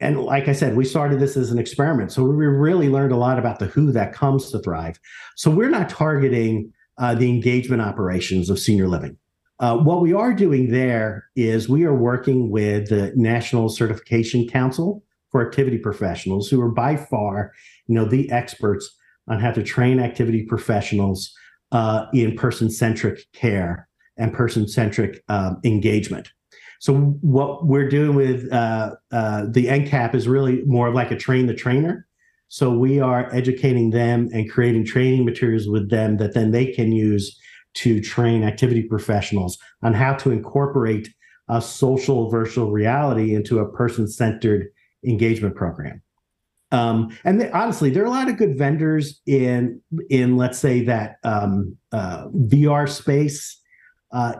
and 0.00 0.20
like 0.20 0.46
i 0.46 0.52
said 0.52 0.76
we 0.76 0.84
started 0.84 1.18
this 1.18 1.36
as 1.36 1.50
an 1.50 1.58
experiment. 1.58 2.12
So 2.12 2.24
we 2.24 2.46
really 2.46 2.88
learned 2.88 3.12
a 3.12 3.16
lot 3.16 3.38
about 3.38 3.58
the 3.58 3.66
who 3.66 3.90
that 3.92 4.12
comes 4.12 4.50
to 4.52 4.60
thrive. 4.60 5.00
So 5.34 5.50
we're 5.50 5.70
not 5.70 5.88
targeting 5.88 6.72
uh, 6.98 7.14
the 7.14 7.28
engagement 7.28 7.82
operations 7.82 8.48
of 8.48 8.58
senior 8.58 8.88
living. 8.88 9.16
Uh, 9.58 9.76
what 9.76 10.02
we 10.02 10.12
are 10.12 10.34
doing 10.34 10.70
there 10.70 11.24
is 11.34 11.68
we 11.68 11.84
are 11.84 11.94
working 11.94 12.50
with 12.50 12.88
the 12.90 13.12
National 13.16 13.68
Certification 13.68 14.46
Council 14.46 15.02
for 15.30 15.44
Activity 15.44 15.78
Professionals, 15.78 16.48
who 16.48 16.60
are 16.60 16.70
by 16.70 16.96
far, 16.96 17.52
you 17.86 17.94
know, 17.94 18.04
the 18.04 18.30
experts 18.30 18.94
on 19.28 19.40
how 19.40 19.50
to 19.50 19.62
train 19.62 19.98
activity 19.98 20.44
professionals 20.44 21.34
uh, 21.72 22.06
in 22.12 22.36
person-centric 22.36 23.20
care 23.32 23.85
and 24.16 24.32
person-centric 24.32 25.22
um, 25.28 25.58
engagement. 25.64 26.30
So 26.80 26.94
what 27.20 27.66
we're 27.66 27.88
doing 27.88 28.14
with 28.14 28.52
uh, 28.52 28.94
uh 29.10 29.46
the 29.48 29.66
NCAP 29.66 30.14
is 30.14 30.28
really 30.28 30.62
more 30.66 30.88
of 30.88 30.94
like 30.94 31.10
a 31.10 31.16
train 31.16 31.46
the 31.46 31.54
trainer. 31.54 32.06
So 32.48 32.70
we 32.70 33.00
are 33.00 33.34
educating 33.34 33.90
them 33.90 34.28
and 34.32 34.50
creating 34.50 34.84
training 34.84 35.24
materials 35.24 35.66
with 35.66 35.90
them 35.90 36.18
that 36.18 36.34
then 36.34 36.52
they 36.52 36.66
can 36.66 36.92
use 36.92 37.38
to 37.74 38.00
train 38.00 38.44
activity 38.44 38.82
professionals 38.82 39.58
on 39.82 39.94
how 39.94 40.14
to 40.14 40.30
incorporate 40.30 41.08
a 41.48 41.60
social 41.60 42.30
virtual 42.30 42.72
reality 42.72 43.34
into 43.34 43.58
a 43.58 43.70
person 43.72 44.08
centered 44.08 44.68
engagement 45.04 45.54
program. 45.54 46.02
Um, 46.72 47.16
and 47.24 47.40
they, 47.40 47.50
honestly, 47.50 47.90
there 47.90 48.02
are 48.02 48.06
a 48.06 48.10
lot 48.10 48.28
of 48.28 48.36
good 48.36 48.58
vendors 48.58 49.20
in 49.26 49.80
in 50.10 50.36
let's 50.36 50.58
say 50.58 50.82
that 50.84 51.16
um, 51.22 51.76
uh, 51.92 52.26
VR 52.28 52.88
space 52.88 53.60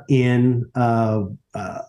in 0.09 0.71
uh, 0.75 1.25
uh 1.55 1.83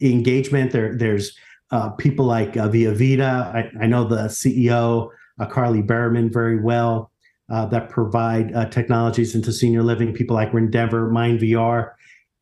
engagement. 0.00 0.72
There, 0.72 0.96
there's 0.96 1.36
uh, 1.70 1.90
people 1.90 2.24
like 2.24 2.56
uh, 2.56 2.68
Via 2.68 2.92
Vita. 2.92 3.52
I, 3.54 3.84
I, 3.84 3.86
know 3.86 4.04
the 4.04 4.28
CEO 4.28 5.08
Carly 5.50 5.82
Berman 5.82 6.30
very 6.30 6.60
well 6.60 7.10
uh, 7.50 7.66
that 7.66 7.88
provide 7.88 8.54
uh, 8.54 8.66
technologies 8.66 9.34
into 9.34 9.52
senior 9.52 9.82
living, 9.82 10.12
people 10.12 10.36
like 10.36 10.52
Rendever, 10.52 11.10
Mind 11.10 11.40
VR. 11.40 11.92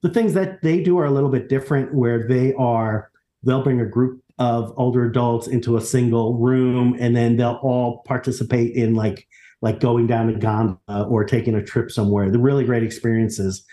The 0.02 0.10
things 0.10 0.34
that 0.34 0.62
they 0.62 0.82
do 0.82 0.98
are 0.98 1.06
a 1.06 1.10
little 1.10 1.30
bit 1.30 1.48
different, 1.48 1.94
where 1.94 2.26
they 2.26 2.52
are, 2.54 3.10
they'll 3.42 3.62
bring 3.62 3.80
a 3.80 3.86
group 3.86 4.22
of 4.38 4.72
older 4.76 5.04
adults 5.04 5.46
into 5.46 5.76
a 5.76 5.80
single 5.80 6.38
room 6.38 6.96
and 6.98 7.14
then 7.14 7.36
they'll 7.36 7.60
all 7.62 8.02
participate 8.06 8.74
in 8.74 8.94
like 8.94 9.28
like 9.60 9.78
going 9.78 10.08
down 10.08 10.28
a 10.28 10.36
gondola 10.36 11.06
or 11.08 11.22
taking 11.24 11.54
a 11.54 11.62
trip 11.62 11.90
somewhere. 11.90 12.28
They're 12.30 12.40
really 12.40 12.64
great 12.64 12.82
experiences. 12.82 13.64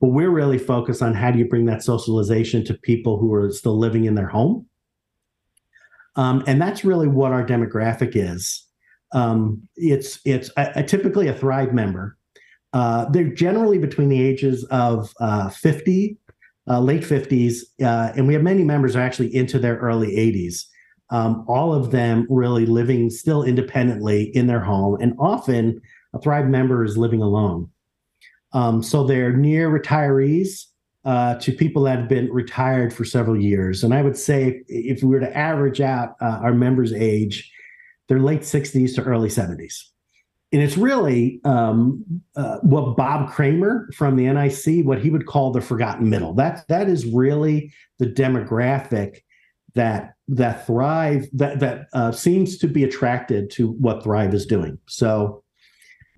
But 0.00 0.08
we're 0.08 0.30
really 0.30 0.58
focused 0.58 1.02
on 1.02 1.14
how 1.14 1.30
do 1.30 1.38
you 1.38 1.48
bring 1.48 1.66
that 1.66 1.82
socialization 1.82 2.64
to 2.66 2.74
people 2.74 3.18
who 3.18 3.32
are 3.34 3.50
still 3.50 3.78
living 3.78 4.04
in 4.04 4.14
their 4.14 4.28
home. 4.28 4.66
Um, 6.16 6.42
and 6.46 6.60
that's 6.60 6.84
really 6.84 7.08
what 7.08 7.32
our 7.32 7.44
demographic 7.44 8.12
is. 8.14 8.64
Um, 9.12 9.68
it's 9.76 10.20
it's 10.24 10.50
a, 10.56 10.72
a 10.76 10.82
typically 10.82 11.28
a 11.28 11.34
Thrive 11.34 11.72
member. 11.72 12.16
Uh, 12.72 13.08
they're 13.10 13.32
generally 13.32 13.78
between 13.78 14.08
the 14.08 14.20
ages 14.20 14.64
of 14.64 15.12
uh, 15.20 15.48
50, 15.48 16.18
uh, 16.68 16.80
late 16.80 17.02
50s, 17.02 17.60
uh, 17.82 18.12
and 18.14 18.26
we 18.26 18.34
have 18.34 18.42
many 18.42 18.62
members 18.62 18.94
are 18.94 19.00
actually 19.00 19.34
into 19.34 19.58
their 19.58 19.76
early 19.78 20.16
80s. 20.16 20.64
Um, 21.10 21.44
all 21.48 21.72
of 21.72 21.90
them 21.90 22.26
really 22.28 22.66
living 22.66 23.08
still 23.08 23.42
independently 23.42 24.24
in 24.36 24.46
their 24.46 24.60
home, 24.60 24.98
and 25.00 25.14
often 25.18 25.80
a 26.12 26.20
Thrive 26.20 26.46
member 26.46 26.84
is 26.84 26.98
living 26.98 27.22
alone. 27.22 27.70
Um, 28.52 28.82
so 28.82 29.04
they're 29.04 29.32
near 29.32 29.70
retirees. 29.70 30.64
uh, 31.04 31.36
to 31.36 31.52
people 31.52 31.84
that 31.84 31.98
have 31.98 32.08
been 32.08 32.30
retired 32.30 32.92
for 32.92 33.04
several 33.04 33.40
years. 33.40 33.82
And 33.82 33.94
I 33.94 34.02
would 34.02 34.16
say 34.16 34.62
if 34.68 35.02
we 35.02 35.08
were 35.08 35.20
to 35.20 35.36
average 35.36 35.80
out 35.80 36.16
uh, 36.20 36.40
our 36.42 36.52
members' 36.52 36.92
age, 36.92 37.50
they're 38.08 38.20
late 38.20 38.40
60s 38.40 38.94
to 38.96 39.02
early 39.02 39.30
70s. 39.30 39.84
And 40.52 40.62
it's 40.62 40.76
really 40.76 41.40
um, 41.44 42.04
uh, 42.36 42.58
what 42.58 42.96
Bob 42.96 43.30
Kramer 43.30 43.88
from 43.94 44.16
the 44.16 44.30
NIC, 44.30 44.84
what 44.86 45.00
he 45.00 45.10
would 45.10 45.26
call 45.26 45.50
the 45.50 45.60
forgotten 45.60 46.10
middle. 46.10 46.34
That 46.34 46.66
that 46.68 46.88
is 46.88 47.06
really 47.06 47.72
the 47.98 48.06
demographic 48.06 49.20
that 49.74 50.14
that 50.28 50.66
Thrive 50.66 51.26
that 51.34 51.60
that 51.60 51.86
uh, 51.92 52.12
seems 52.12 52.58
to 52.58 52.66
be 52.66 52.82
attracted 52.82 53.50
to 53.52 53.72
what 53.72 54.02
Thrive 54.02 54.32
is 54.32 54.46
doing. 54.46 54.78
So, 54.88 55.42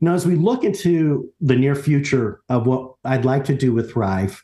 know, 0.07 0.15
as 0.15 0.27
we 0.27 0.35
look 0.35 0.65
into 0.65 1.31
the 1.41 1.57
near 1.57 1.75
future 1.75 2.41
of 2.49 2.67
what 2.67 2.95
I'd 3.05 3.25
like 3.25 3.45
to 3.45 3.55
do 3.55 3.73
with 3.73 3.93
Thrive, 3.93 4.43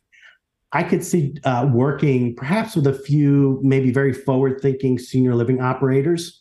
I 0.72 0.82
could 0.82 1.04
see 1.04 1.34
uh, 1.44 1.68
working 1.72 2.34
perhaps 2.34 2.76
with 2.76 2.86
a 2.86 2.92
few 2.92 3.60
maybe 3.62 3.90
very 3.90 4.12
forward-thinking 4.12 4.98
senior 4.98 5.34
living 5.34 5.60
operators 5.60 6.40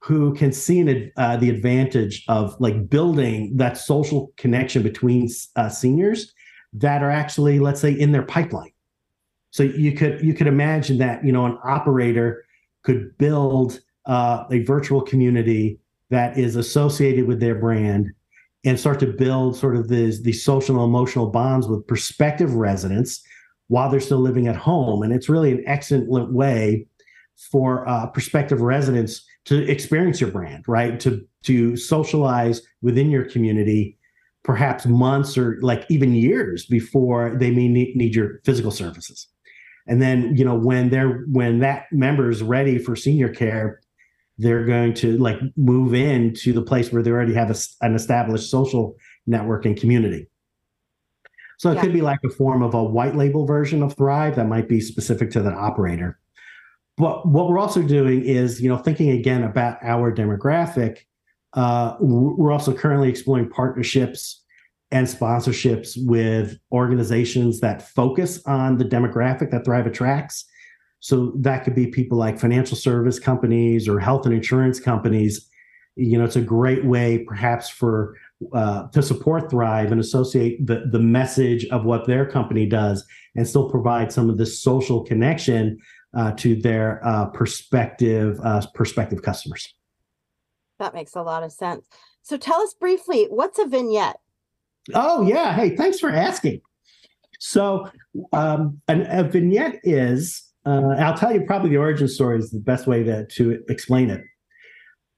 who 0.00 0.34
can 0.34 0.52
see 0.52 0.80
an, 0.80 1.12
uh, 1.16 1.36
the 1.36 1.50
advantage 1.50 2.24
of 2.28 2.58
like 2.60 2.88
building 2.88 3.56
that 3.56 3.76
social 3.76 4.32
connection 4.36 4.82
between 4.82 5.28
uh, 5.56 5.68
seniors 5.68 6.32
that 6.72 7.02
are 7.02 7.10
actually, 7.10 7.58
let's 7.58 7.80
say, 7.80 7.92
in 7.92 8.12
their 8.12 8.22
pipeline. 8.22 8.72
So 9.50 9.62
you 9.62 9.92
could 9.92 10.20
you 10.20 10.34
could 10.34 10.48
imagine 10.48 10.98
that 10.98 11.24
you 11.24 11.32
know 11.32 11.46
an 11.46 11.58
operator 11.64 12.44
could 12.82 13.16
build 13.18 13.80
uh, 14.06 14.44
a 14.50 14.62
virtual 14.64 15.00
community 15.00 15.78
that 16.10 16.36
is 16.36 16.56
associated 16.56 17.26
with 17.26 17.40
their 17.40 17.54
brand 17.54 18.10
and 18.64 18.80
start 18.80 18.98
to 19.00 19.06
build 19.06 19.56
sort 19.56 19.76
of 19.76 19.88
these 19.88 20.22
these 20.22 20.42
social 20.42 20.76
and 20.76 20.84
emotional 20.84 21.30
bonds 21.30 21.66
with 21.66 21.86
prospective 21.86 22.54
residents 22.54 23.22
while 23.68 23.90
they're 23.90 24.00
still 24.00 24.18
living 24.18 24.46
at 24.46 24.56
home. 24.56 25.02
And 25.02 25.12
it's 25.12 25.28
really 25.28 25.52
an 25.52 25.62
excellent 25.66 26.32
way 26.32 26.86
for 27.50 27.88
uh, 27.88 28.06
prospective 28.08 28.60
residents 28.60 29.24
to 29.46 29.68
experience 29.70 30.20
your 30.20 30.30
brand, 30.30 30.64
right? 30.66 30.98
To 31.00 31.26
to 31.44 31.76
socialize 31.76 32.62
within 32.82 33.10
your 33.10 33.24
community, 33.24 33.98
perhaps 34.42 34.86
months 34.86 35.36
or 35.36 35.58
like 35.60 35.84
even 35.88 36.14
years 36.14 36.66
before 36.66 37.36
they 37.38 37.50
may 37.50 37.68
need, 37.68 37.96
need 37.96 38.14
your 38.14 38.40
physical 38.44 38.70
services. 38.70 39.26
And 39.86 40.00
then, 40.00 40.34
you 40.34 40.44
know, 40.44 40.54
when 40.54 40.88
they're 40.88 41.24
when 41.30 41.58
that 41.58 41.86
member 41.92 42.30
is 42.30 42.42
ready 42.42 42.78
for 42.78 42.96
senior 42.96 43.28
care, 43.28 43.80
they're 44.38 44.64
going 44.64 44.94
to 44.94 45.16
like 45.18 45.38
move 45.56 45.94
into 45.94 46.52
the 46.52 46.62
place 46.62 46.92
where 46.92 47.02
they 47.02 47.10
already 47.10 47.34
have 47.34 47.50
a, 47.50 47.56
an 47.84 47.94
established 47.94 48.50
social 48.50 48.96
network 49.26 49.64
and 49.64 49.76
community. 49.76 50.28
So 51.58 51.70
it 51.70 51.76
yeah. 51.76 51.82
could 51.82 51.92
be 51.92 52.00
like 52.00 52.18
a 52.24 52.30
form 52.30 52.62
of 52.62 52.74
a 52.74 52.82
white 52.82 53.14
label 53.14 53.46
version 53.46 53.82
of 53.82 53.94
Thrive 53.94 54.36
that 54.36 54.48
might 54.48 54.68
be 54.68 54.80
specific 54.80 55.30
to 55.32 55.42
that 55.42 55.54
operator. 55.54 56.18
But 56.96 57.26
what 57.26 57.48
we're 57.48 57.58
also 57.58 57.82
doing 57.82 58.24
is, 58.24 58.60
you 58.60 58.68
know, 58.68 58.76
thinking 58.76 59.10
again 59.10 59.42
about 59.42 59.78
our 59.82 60.12
demographic. 60.12 60.98
Uh, 61.52 61.96
we're 62.00 62.52
also 62.52 62.72
currently 62.72 63.08
exploring 63.08 63.48
partnerships 63.50 64.42
and 64.90 65.06
sponsorships 65.06 65.96
with 66.06 66.58
organizations 66.70 67.60
that 67.60 67.82
focus 67.82 68.40
on 68.46 68.76
the 68.76 68.84
demographic 68.84 69.50
that 69.50 69.64
Thrive 69.64 69.86
attracts. 69.86 70.44
So 71.04 71.32
that 71.36 71.64
could 71.64 71.74
be 71.74 71.88
people 71.88 72.16
like 72.16 72.38
financial 72.38 72.78
service 72.78 73.18
companies 73.18 73.90
or 73.90 74.00
health 74.00 74.24
and 74.24 74.34
insurance 74.34 74.80
companies. 74.80 75.46
You 75.96 76.16
know, 76.16 76.24
it's 76.24 76.36
a 76.36 76.40
great 76.40 76.86
way, 76.86 77.18
perhaps, 77.18 77.68
for 77.68 78.16
uh, 78.54 78.88
to 78.88 79.02
support 79.02 79.50
Thrive 79.50 79.92
and 79.92 80.00
associate 80.00 80.66
the 80.66 80.86
the 80.90 80.98
message 80.98 81.66
of 81.66 81.84
what 81.84 82.06
their 82.06 82.24
company 82.24 82.64
does, 82.64 83.04
and 83.36 83.46
still 83.46 83.68
provide 83.68 84.12
some 84.14 84.30
of 84.30 84.38
this 84.38 84.62
social 84.62 85.04
connection 85.04 85.78
uh, 86.16 86.32
to 86.36 86.56
their 86.56 87.06
uh, 87.06 87.26
prospective 87.26 88.40
uh, 88.42 88.62
prospective 88.72 89.20
customers. 89.20 89.74
That 90.78 90.94
makes 90.94 91.14
a 91.16 91.22
lot 91.22 91.42
of 91.42 91.52
sense. 91.52 91.86
So 92.22 92.38
tell 92.38 92.62
us 92.62 92.72
briefly, 92.72 93.26
what's 93.28 93.58
a 93.58 93.66
vignette? 93.66 94.20
Oh 94.94 95.20
yeah, 95.20 95.52
hey, 95.52 95.76
thanks 95.76 96.00
for 96.00 96.08
asking. 96.08 96.62
So 97.40 97.90
um, 98.32 98.80
an, 98.88 99.02
a 99.02 99.22
vignette 99.22 99.80
is, 99.84 100.50
uh, 100.64 100.94
I'll 100.98 101.16
tell 101.16 101.32
you 101.32 101.42
probably 101.42 101.70
the 101.70 101.76
origin 101.76 102.08
story 102.08 102.38
is 102.38 102.50
the 102.50 102.60
best 102.60 102.86
way 102.86 103.02
to 103.02 103.26
to 103.26 103.62
explain 103.68 104.10
it. 104.10 104.22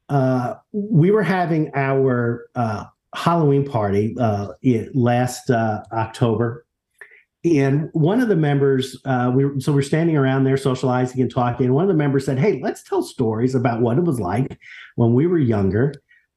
Uh, 0.09 0.55
we 0.73 1.11
were 1.11 1.23
having 1.23 1.71
our 1.75 2.47
uh, 2.55 2.85
Halloween 3.15 3.65
party 3.65 4.15
last 4.95 5.51
October 5.51 6.67
and 7.55 7.91
one 7.93 8.21
of 8.21 8.29
the 8.29 8.37
members, 8.37 9.01
uh, 9.05 9.31
we 9.35 9.61
so 9.61 9.73
we're 9.73 9.83
standing 9.83 10.17
around 10.17 10.45
there 10.45 10.57
socializing 10.57 11.21
and 11.21 11.31
talking. 11.31 11.67
And 11.67 11.75
one 11.75 11.85
of 11.85 11.89
the 11.89 11.95
members 11.95 12.27
said, 12.27 12.39
"Hey, 12.39 12.61
let's 12.63 12.83
tell 12.83 13.03
stories 13.03 13.55
about 13.55 13.81
what 13.81 13.99
it 13.99 14.05
was 14.05 14.19
like 14.19 14.59
when 14.97 15.15
we 15.15 15.27
were 15.27 15.39
younger, 15.39 15.95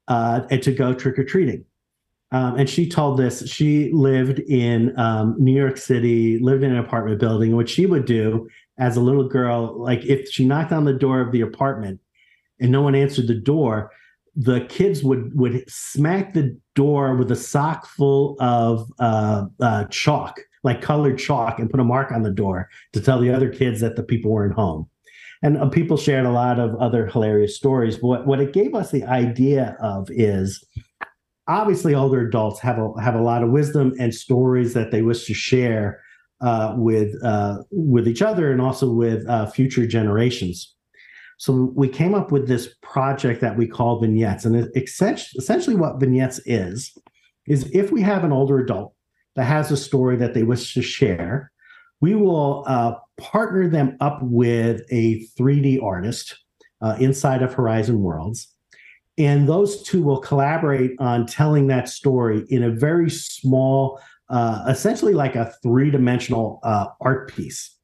uh, 0.07 0.41
and 0.51 0.61
to 0.61 0.71
go 0.71 0.93
trick 0.93 1.17
or 1.17 1.23
treating." 1.23 1.65
Um, 2.31 2.57
and 2.57 2.69
she 2.69 2.87
told 2.87 3.17
this. 3.17 3.47
She 3.49 3.91
lived 3.91 4.39
in 4.39 4.97
um, 4.99 5.35
New 5.39 5.53
York 5.53 5.77
City, 5.77 6.37
lived 6.39 6.63
in 6.63 6.71
an 6.71 6.77
apartment 6.77 7.19
building. 7.19 7.55
What 7.55 7.69
she 7.69 7.85
would 7.85 8.05
do 8.05 8.47
as 8.77 8.97
a 8.97 9.01
little 9.01 9.27
girl, 9.27 9.81
like 9.81 10.05
if 10.05 10.29
she 10.29 10.45
knocked 10.45 10.71
on 10.71 10.85
the 10.85 10.93
door 10.93 11.21
of 11.21 11.31
the 11.31 11.41
apartment 11.41 11.99
and 12.59 12.71
no 12.71 12.81
one 12.81 12.93
answered 12.95 13.27
the 13.27 13.33
door, 13.33 13.91
the 14.35 14.61
kids 14.65 15.03
would 15.03 15.35
would 15.35 15.63
smack 15.67 16.33
the 16.33 16.55
door 16.75 17.15
with 17.15 17.31
a 17.31 17.35
sock 17.35 17.87
full 17.87 18.37
of 18.39 18.87
uh, 18.99 19.45
uh, 19.59 19.85
chalk 19.85 20.39
like 20.63 20.81
colored 20.81 21.17
chalk 21.17 21.59
and 21.59 21.69
put 21.69 21.79
a 21.79 21.83
mark 21.83 22.11
on 22.11 22.23
the 22.23 22.31
door 22.31 22.69
to 22.93 23.01
tell 23.01 23.19
the 23.19 23.33
other 23.33 23.49
kids 23.49 23.79
that 23.81 23.95
the 23.95 24.03
people 24.03 24.31
weren't 24.31 24.53
home. 24.53 24.89
And 25.41 25.57
uh, 25.57 25.69
people 25.69 25.95
shared 25.95 26.25
a 26.25 26.31
lot 26.31 26.59
of 26.59 26.75
other 26.75 27.07
hilarious 27.07 27.55
stories. 27.55 27.97
But 27.97 28.07
what, 28.07 28.27
what 28.27 28.41
it 28.41 28.53
gave 28.53 28.75
us 28.75 28.91
the 28.91 29.05
idea 29.05 29.77
of 29.79 30.09
is 30.11 30.63
obviously 31.49 31.95
older 31.95 32.21
adults 32.21 32.59
have 32.59 32.77
a 32.77 32.93
have 33.01 33.15
a 33.15 33.21
lot 33.21 33.43
of 33.43 33.49
wisdom 33.49 33.93
and 33.99 34.13
stories 34.13 34.73
that 34.73 34.91
they 34.91 35.01
wish 35.01 35.25
to 35.25 35.33
share 35.33 36.01
uh, 36.41 36.73
with 36.77 37.13
uh, 37.23 37.57
with 37.71 38.07
each 38.07 38.21
other 38.21 38.51
and 38.51 38.61
also 38.61 38.89
with 38.89 39.27
uh, 39.27 39.47
future 39.47 39.85
generations. 39.85 40.75
So 41.37 41.71
we 41.73 41.87
came 41.87 42.13
up 42.13 42.31
with 42.31 42.47
this 42.47 42.75
project 42.81 43.41
that 43.41 43.57
we 43.57 43.67
call 43.67 43.99
vignettes, 43.99 44.45
and 44.45 44.69
essentially 44.75 45.75
what 45.75 45.99
vignettes 45.99 46.39
is 46.45 46.93
is 47.47 47.69
if 47.73 47.91
we 47.91 48.01
have 48.01 48.23
an 48.23 48.31
older 48.31 48.59
adult 48.59 48.93
that 49.35 49.45
has 49.45 49.71
a 49.71 49.77
story 49.77 50.15
that 50.17 50.33
they 50.33 50.43
wish 50.43 50.73
to 50.75 50.81
share, 50.81 51.51
we 51.99 52.13
will 52.13 52.63
uh, 52.67 52.93
partner 53.17 53.67
them 53.67 53.97
up 53.99 54.19
with 54.21 54.81
a 54.91 55.25
3D 55.39 55.81
artist 55.81 56.37
uh, 56.81 56.95
inside 56.99 57.41
of 57.41 57.53
Horizon 57.53 58.01
Worlds. 58.01 58.49
And 59.19 59.47
those 59.47 59.83
two 59.83 60.01
will 60.01 60.19
collaborate 60.19 60.91
on 60.99 61.25
telling 61.25 61.67
that 61.67 61.89
story 61.89 62.45
in 62.49 62.63
a 62.63 62.71
very 62.71 63.09
small, 63.09 63.99
uh, 64.29 64.63
essentially 64.69 65.13
like 65.13 65.35
a 65.35 65.53
three 65.61 65.91
dimensional 65.91 66.59
uh, 66.63 66.87
art 67.01 67.35
piece. 67.35 67.75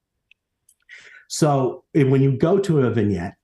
So 1.28 1.84
when 1.94 2.22
you 2.22 2.38
go 2.38 2.58
to 2.60 2.82
a 2.82 2.90
vignette, 2.90 3.36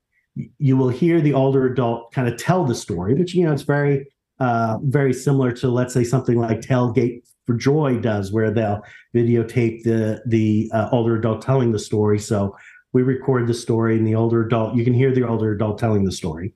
you 0.58 0.78
will 0.78 0.88
hear 0.90 1.20
the 1.20 1.34
older 1.34 1.66
adult 1.66 2.14
kind 2.14 2.28
of 2.30 2.38
tell 2.38 2.64
the 2.64 2.76
story, 2.76 3.14
but 3.14 3.34
you 3.34 3.46
know, 3.46 3.52
it's 3.52 3.64
very, 3.64 4.08
uh, 4.40 4.78
very 4.84 5.14
similar 5.14 5.52
to, 5.52 5.68
let's 5.68 5.94
say, 5.94 6.06
something 6.06 6.40
like 6.40 6.62
Tailgate 6.62 7.22
for 7.46 7.56
Joy 7.56 8.00
does, 8.00 8.32
where 8.32 8.50
they'll 8.52 8.82
videotape 9.14 9.84
the 9.84 10.22
the 10.26 10.72
uh, 10.74 10.88
older 10.92 11.18
adult 11.18 11.42
telling 11.42 11.74
the 11.74 11.80
story. 11.80 12.18
So 12.18 12.56
we 12.94 13.04
record 13.04 13.48
the 13.48 13.54
story, 13.54 13.98
and 13.98 14.08
the 14.08 14.16
older 14.16 14.46
adult 14.46 14.76
you 14.76 14.86
can 14.86 14.94
hear 14.94 15.14
the 15.14 15.28
older 15.28 15.52
adult 15.52 15.78
telling 15.78 16.06
the 16.06 16.12
story. 16.12 16.54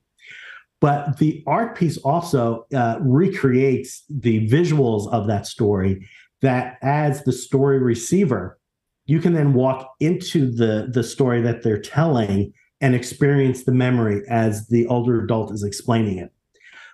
But 0.85 1.17
the 1.17 1.43
art 1.47 1.75
piece 1.75 1.97
also 1.97 2.67
uh, 2.71 2.99
recreates 3.01 4.03
the 4.07 4.47
visuals 4.47 5.11
of 5.11 5.25
that 5.25 5.47
story. 5.47 6.07
That 6.43 6.77
as 6.83 7.23
the 7.23 7.31
story 7.31 7.79
receiver, 7.79 8.59
you 9.07 9.19
can 9.19 9.33
then 9.33 9.55
walk 9.55 9.89
into 9.99 10.45
the 10.45 10.87
the 10.93 11.01
story 11.01 11.41
that 11.41 11.63
they're 11.63 11.81
telling 11.81 12.53
and 12.81 12.93
experience 12.93 13.63
the 13.63 13.71
memory 13.71 14.21
as 14.29 14.67
the 14.67 14.85
older 14.85 15.19
adult 15.23 15.51
is 15.51 15.63
explaining 15.63 16.19
it. 16.19 16.31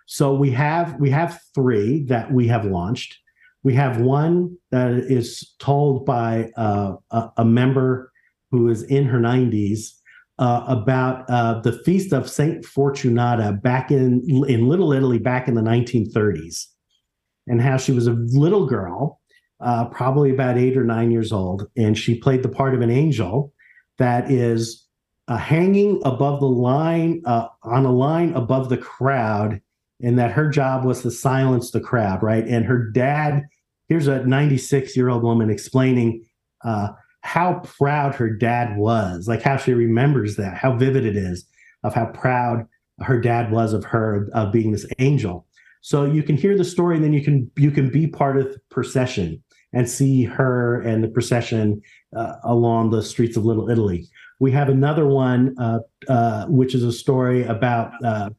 So 0.06 0.34
we 0.34 0.52
have 0.52 0.98
we 0.98 1.10
have 1.10 1.42
three 1.54 2.06
that 2.06 2.32
we 2.32 2.48
have 2.48 2.64
launched. 2.64 3.20
We 3.62 3.74
have 3.74 4.00
one 4.00 4.56
that 4.70 4.94
is 4.94 5.54
told 5.60 6.06
by 6.06 6.50
uh, 6.56 6.94
a, 7.12 7.30
a, 7.36 7.44
member 7.44 8.14
who 8.52 8.70
is 8.70 8.84
in 8.84 9.04
her 9.04 9.20
90s 9.20 10.01
uh, 10.42 10.66
about 10.68 11.30
uh, 11.30 11.62
the 11.62 11.72
feast 11.72 12.12
of 12.12 12.28
Saint 12.28 12.66
Fortunata 12.66 13.62
back 13.62 13.92
in 13.92 14.24
in 14.48 14.68
Little 14.68 14.92
Italy 14.92 15.20
back 15.20 15.48
in 15.48 15.54
the 15.54 15.62
1930s, 15.62 16.66
and 17.48 17.62
how 17.62 17.78
she 17.78 17.92
was 17.92 18.08
a 18.08 18.14
little 18.14 18.66
girl, 18.66 19.22
uh, 19.60 19.86
probably 19.86 20.32
about 20.32 20.58
eight 20.58 20.76
or 20.76 20.84
nine 20.84 21.12
years 21.12 21.32
old, 21.32 21.68
and 21.78 21.98
she 21.98 22.20
played 22.20 22.42
the 22.42 22.50
part 22.50 22.74
of 22.74 22.82
an 22.82 22.90
angel 22.90 23.54
that 24.00 24.32
is 24.32 24.88
uh, 25.28 25.38
hanging 25.38 26.02
above 26.06 26.40
the 26.40 26.48
line 26.48 27.22
uh, 27.26 27.48
on 27.62 27.86
a 27.86 27.92
line 27.92 28.34
above 28.34 28.70
the 28.70 28.78
crowd 28.78 29.62
and 30.02 30.18
that 30.18 30.32
her 30.32 30.50
job 30.50 30.84
was 30.84 31.04
to 31.04 31.12
silence 31.12 31.70
the 31.70 31.80
crowd, 31.80 32.24
right? 32.24 32.48
And 32.48 32.66
her 32.66 32.90
dad, 32.90 33.44
here's 33.88 34.08
a 34.08 34.26
96 34.26 34.98
year 34.98 35.10
old 35.10 35.22
woman 35.22 35.52
explaining 35.52 36.26
uh, 36.64 36.90
how 37.22 37.62
proud 37.64 38.16
her 38.16 38.30
dad 38.30 38.78
was, 38.78 39.28
like 39.28 39.42
how 39.42 39.58
she 39.58 39.74
remembers 39.74 40.36
that, 40.36 40.58
how 40.58 40.76
vivid 40.76 41.06
it 41.06 41.16
is 41.16 41.46
of 41.84 41.94
how 41.94 42.06
proud 42.08 42.68
her 43.02 43.20
dad 43.20 43.52
was 43.52 43.74
of 43.74 43.84
her 43.86 44.28
of 44.34 44.52
being 44.52 44.72
this 44.72 44.86
angel. 45.00 45.46
So 45.82 46.06
you 46.06 46.24
can 46.24 46.38
hear 46.38 46.58
the 46.58 46.64
story, 46.64 46.96
and 46.96 47.04
then 47.04 47.14
you 47.14 47.24
can 47.24 47.50
you 47.58 47.72
can 47.72 47.90
be 47.90 48.08
part 48.08 48.38
of 48.38 48.46
the 48.46 48.60
procession 48.70 49.44
and 49.74 49.90
see 49.90 50.24
her 50.24 50.82
and 50.82 51.04
the 51.04 51.08
procession 51.08 51.82
uh, 52.16 52.34
along 52.44 52.92
the 52.92 53.02
streets 53.02 53.38
of 53.38 53.46
Little 53.46 53.70
Italy. 53.70 54.08
We 54.40 54.52
have 54.52 54.70
another 54.70 55.08
one, 55.08 55.56
uh, 55.58 55.80
uh, 56.10 56.46
which 56.48 56.76
is 56.76 56.84
a 56.84 56.92
story 56.92 57.44
about 57.44 57.92
uh, 58.04 58.32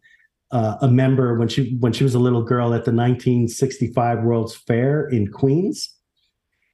uh, 0.51 0.77
a 0.83 0.89
member 0.89 1.39
when 1.39 1.49
she 1.49 1.77
when 1.81 1.93
she 1.93 2.05
was 2.05 2.15
a 2.15 2.19
little 2.19 2.43
girl 2.43 2.75
at 2.75 2.85
the 2.85 2.93
1965 2.93 4.23
World's 4.23 4.55
Fair 4.55 5.09
in 5.09 5.29
Queens, 5.29 5.97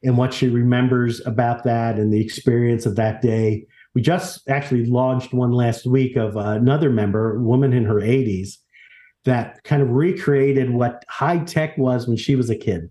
and 0.03 0.17
what 0.17 0.33
she 0.33 0.49
remembers 0.49 1.25
about 1.27 1.65
that 1.65 1.99
and 1.99 2.13
the 2.13 2.21
experience 2.21 2.87
of 2.87 2.97
that 2.97 3.21
day. 3.21 3.67
We 3.95 4.03
just 4.03 4.49
actually 4.49 4.87
launched 4.87 5.33
one 5.33 5.53
last 5.53 5.87
week 5.87 6.17
of 6.17 6.37
another 6.37 6.91
member, 6.91 7.37
a 7.37 7.43
woman 7.43 7.73
in 7.73 7.85
her 7.85 7.97
80s, 7.97 8.59
that 9.25 9.63
kind 9.65 9.83
of 9.83 9.91
recreated 9.91 10.71
what 10.71 11.05
high 11.09 11.39
tech 11.39 11.77
was 11.77 12.07
when 12.07 12.17
she 12.17 12.37
was 12.37 12.49
a 12.49 12.57
kid. 12.57 12.89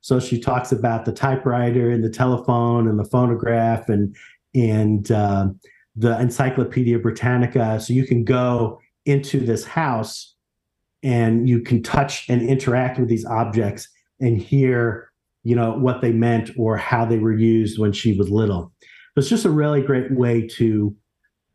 So 0.00 0.20
she 0.20 0.38
talks 0.38 0.70
about 0.70 1.04
the 1.04 1.12
typewriter 1.12 1.90
and 1.90 2.04
the 2.04 2.10
telephone 2.10 2.88
and 2.88 2.98
the 2.98 3.04
phonograph 3.04 3.88
and 3.88 4.14
and 4.54 5.10
uh, 5.10 5.48
the 5.96 6.20
Encyclopedia 6.20 6.98
Britannica. 6.98 7.80
So 7.80 7.92
you 7.92 8.06
can 8.06 8.22
go 8.22 8.80
into 9.06 9.40
this 9.40 9.64
house 9.64 10.34
and 11.02 11.48
you 11.48 11.60
can 11.60 11.82
touch 11.82 12.28
and 12.28 12.40
interact 12.42 12.98
with 12.98 13.08
these 13.08 13.24
objects 13.24 13.88
and 14.20 14.40
hear 14.40 15.10
you 15.44 15.54
know 15.54 15.72
what 15.72 16.00
they 16.00 16.12
meant 16.12 16.50
or 16.58 16.76
how 16.76 17.04
they 17.04 17.18
were 17.18 17.36
used 17.36 17.78
when 17.78 17.92
she 17.92 18.16
was 18.16 18.30
little. 18.30 18.72
It's 19.16 19.28
just 19.28 19.44
a 19.44 19.50
really 19.50 19.80
great 19.80 20.10
way 20.10 20.46
to 20.56 20.96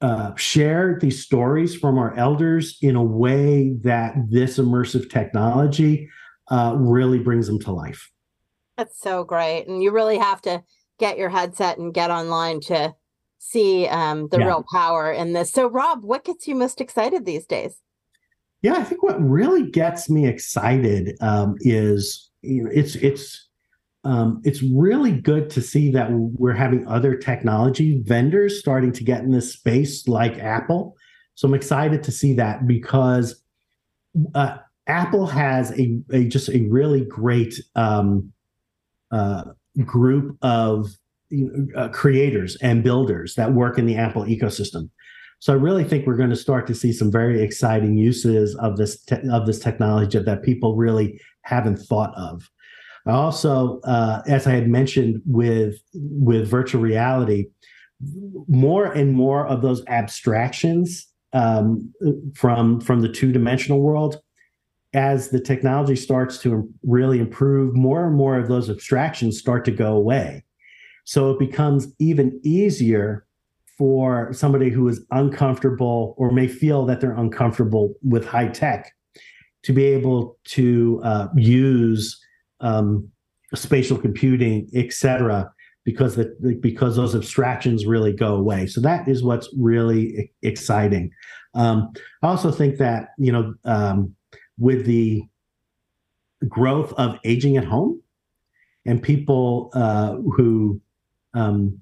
uh, 0.02 0.34
share 0.36 0.98
these 1.02 1.24
stories 1.24 1.76
from 1.76 1.98
our 1.98 2.16
elders 2.16 2.78
in 2.82 2.96
a 2.96 3.04
way 3.04 3.74
that 3.84 4.16
this 4.30 4.58
immersive 4.58 5.10
technology 5.10 6.08
uh, 6.50 6.74
really 6.78 7.20
brings 7.20 7.48
them 7.48 7.60
to 7.60 7.72
life. 7.72 8.10
That's 8.78 9.00
so 9.02 9.26
great. 9.26 9.66
And 9.68 9.84
you 9.84 9.92
really 9.92 10.18
have 10.18 10.42
to 10.44 10.64
get 11.00 11.18
your 11.18 11.30
headset 11.30 11.80
and 11.80 11.94
get 11.94 12.12
online 12.12 12.62
to 12.62 12.96
see 13.40 13.88
um, 13.88 14.30
the 14.30 14.40
yeah. 14.40 14.46
real 14.46 14.66
power 14.72 15.12
in 15.12 15.34
this. 15.34 15.52
So 15.52 15.68
rob 15.68 16.04
what 16.04 16.24
gets 16.24 16.48
you 16.48 16.56
most 16.56 16.80
excited 16.80 17.26
these 17.26 17.46
days? 17.46 17.82
Yeah, 18.62 18.76
I 18.76 18.84
think 18.84 19.04
what 19.04 19.22
really 19.22 19.70
gets 19.70 20.10
me 20.10 20.28
excited 20.28 21.18
um, 21.22 21.56
is 21.60 22.30
you 22.42 22.64
know, 22.64 22.70
it's 22.74 22.96
it's 22.96 23.49
um, 24.04 24.42
it's 24.46 24.64
really 24.64 25.12
good 25.12 25.50
to 25.52 25.62
see 25.62 25.92
that 25.92 26.10
we're 26.12 26.54
having 26.54 26.88
other 26.88 27.16
technology 27.16 28.02
vendors 28.06 28.60
starting 28.60 28.92
to 28.94 29.04
get 29.04 29.22
in 29.22 29.32
this 29.32 29.54
space, 29.54 30.08
like 30.08 30.38
Apple. 30.40 30.96
So 31.36 31.48
I'm 31.48 31.54
excited 31.54 32.04
to 32.04 32.12
see 32.12 32.34
that 32.36 32.66
because 32.68 33.42
uh, 34.36 34.58
Apple 34.88 35.28
has 35.28 35.78
a, 35.78 36.00
a, 36.12 36.24
just 36.26 36.50
a 36.50 36.62
really 36.70 37.06
great 37.06 37.62
um, 37.76 38.32
uh, 39.12 39.44
group 39.86 40.38
of 40.42 40.88
uh, 41.76 41.90
creators 41.90 42.56
and 42.58 42.84
builders 42.84 43.36
that 43.36 43.54
work 43.54 43.78
in 43.78 43.86
the 43.86 43.96
Apple 43.96 44.24
ecosystem. 44.24 44.90
So 45.40 45.54
I 45.54 45.56
really 45.56 45.84
think 45.84 46.06
we're 46.06 46.18
going 46.18 46.32
to 46.32 46.36
start 46.36 46.68
to 46.68 46.76
see 46.76 46.92
some 46.92 47.12
very 47.12 47.42
exciting 47.42 47.98
uses 47.98 48.56
of 48.58 48.78
this 48.78 49.02
te- 49.04 49.30
of 49.32 49.46
this 49.46 49.60
technology 49.60 50.20
that 50.20 50.44
people 50.44 50.76
really 50.76 51.20
haven't 51.44 51.78
thought 51.78 52.14
of. 52.18 52.50
Also, 53.06 53.80
uh, 53.82 54.22
as 54.28 54.46
I 54.48 54.52
had 54.52 54.68
mentioned 54.68 55.22
with 55.26 55.76
with 55.94 56.48
virtual 56.48 56.82
reality, 56.82 57.48
more 58.48 58.92
and 58.92 59.14
more 59.14 59.48
of 59.48 59.62
those 59.62 59.84
abstractions 59.88 61.08
um, 61.34 61.94
from 62.36 62.82
from 62.82 63.02
the 63.02 63.10
two 63.10 63.32
dimensional 63.32 63.82
world, 63.82 64.22
as 64.94 65.30
the 65.30 65.40
technology 65.40 65.96
starts 65.96 66.40
to 66.40 66.68
really 66.84 67.20
improve, 67.20 67.76
more 67.76 68.06
and 68.06 68.16
more 68.16 68.38
of 68.38 68.48
those 68.48 68.70
abstractions 68.70 69.40
start 69.40 69.66
to 69.66 69.72
go 69.72 69.96
away. 69.96 70.44
So 71.06 71.32
it 71.32 71.40
becomes 71.40 71.88
even 72.00 72.40
easier 72.44 73.26
for 73.78 74.34
somebody 74.34 74.70
who 74.70 74.88
is 74.88 75.06
uncomfortable 75.12 76.14
or 76.18 76.32
may 76.32 76.48
feel 76.48 76.86
that 76.86 77.00
they're 77.00 77.16
uncomfortable 77.16 77.94
with 78.04 78.26
high 78.26 78.50
tech 78.50 78.92
to 79.64 79.74
be 79.74 79.86
able 79.86 80.38
to 80.44 81.02
uh, 81.04 81.28
use 81.36 82.20
um, 82.62 83.10
spatial 83.56 83.98
computing, 83.98 84.70
et 84.74 84.94
cetera, 84.94 85.52
because 85.86 86.16
the, 86.16 86.58
because 86.62 86.96
those 86.96 87.16
abstractions 87.16 87.86
really 87.86 88.14
go 88.14 88.36
away. 88.36 88.68
So 88.68 88.82
that 88.82 89.08
is 89.08 89.24
what's 89.24 89.50
really 89.58 90.32
exciting. 90.42 91.12
Um, 91.56 91.92
I 92.22 92.28
also 92.28 92.52
think 92.52 92.78
that 92.78 93.10
you 93.18 93.32
know 93.32 93.56
um, 93.66 94.16
with 94.58 94.86
the 94.86 95.24
growth 96.48 96.94
of 96.94 97.18
aging 97.24 97.58
at 97.58 97.66
home 97.66 98.02
and 98.86 99.02
people 99.02 99.72
uh, 99.74 100.16
who 100.36 100.80
um, 101.34 101.80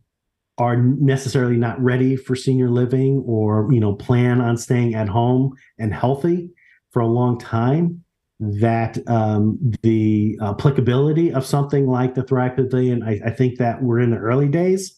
are 0.58 0.78
necessarily 0.78 1.58
not 1.58 1.82
ready 1.82 2.16
for 2.16 2.36
senior 2.36 2.70
living 2.70 3.24
or 3.26 3.72
you 3.72 3.80
know 3.80 3.94
plan 3.94 4.42
on 4.42 4.58
staying 4.58 4.96
at 4.96 5.08
home 5.08 5.54
and 5.78 5.94
healthy 5.94 6.50
for 6.92 7.02
a 7.02 7.08
long 7.08 7.38
time 7.40 8.04
that 8.40 9.00
um, 9.08 9.58
the 9.82 10.38
applicability 10.42 11.34
of 11.34 11.46
something 11.46 11.88
like 11.88 12.14
the 12.14 12.24
thrive 12.24 12.56
pavilion 12.56 13.02
I, 13.02 13.20
I, 13.26 13.30
think 13.32 13.58
that 13.58 13.82
we're 13.82 14.00
in 14.00 14.12
the 14.12 14.18
early 14.18 14.48
days. 14.48 14.96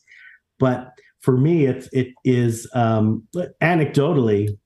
But 0.60 0.92
for 1.22 1.38
me 1.38 1.66
it's 1.66 1.88
it 1.94 2.10
is 2.26 2.70
um, 2.74 3.24
anecdotally 3.62 4.58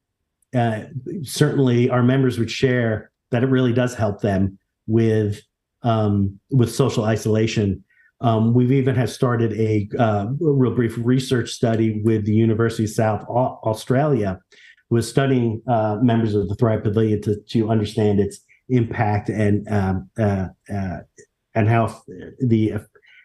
uh, 0.55 0.83
certainly 1.23 1.89
our 1.89 2.03
members 2.03 2.37
would 2.37 2.51
share 2.51 3.11
that 3.31 3.43
it 3.43 3.47
really 3.47 3.73
does 3.73 3.95
help 3.95 4.21
them 4.21 4.57
with 4.87 5.41
um, 5.81 6.39
with 6.51 6.73
social 6.73 7.05
isolation. 7.05 7.83
Um, 8.21 8.53
we've 8.53 8.71
even 8.71 8.95
have 8.95 9.09
started 9.09 9.51
a, 9.53 9.89
uh, 9.99 10.27
real 10.39 10.73
brief 10.73 10.97
research 10.97 11.49
study 11.49 12.01
with 12.03 12.25
the 12.25 12.33
University 12.33 12.85
of 12.85 12.91
South 12.91 13.25
Australia, 13.27 14.39
who 14.89 14.95
is 14.95 15.09
studying 15.09 15.61
uh, 15.67 15.97
members 16.01 16.33
of 16.33 16.47
the 16.47 16.55
Thrive 16.55 16.83
Pavilion 16.83 17.21
to, 17.23 17.35
to 17.49 17.69
understand 17.69 18.21
its 18.21 18.39
impact 18.69 19.29
and 19.29 19.67
um, 19.69 20.09
uh, 20.17 20.47
uh 20.71 20.99
and 21.55 21.67
how 21.67 22.01
the 22.39 22.73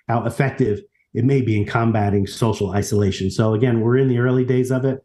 how 0.09 0.25
effective 0.25 0.81
it 1.15 1.25
may 1.25 1.41
be 1.41 1.57
in 1.57 1.67
combating 1.67 2.27
social 2.27 2.71
isolation. 2.73 3.31
So 3.31 3.55
again, 3.55 3.81
we're 3.81 3.97
in 3.97 4.09
the 4.09 4.19
early 4.19 4.45
days 4.45 4.71
of 4.71 4.85
it, 4.85 5.05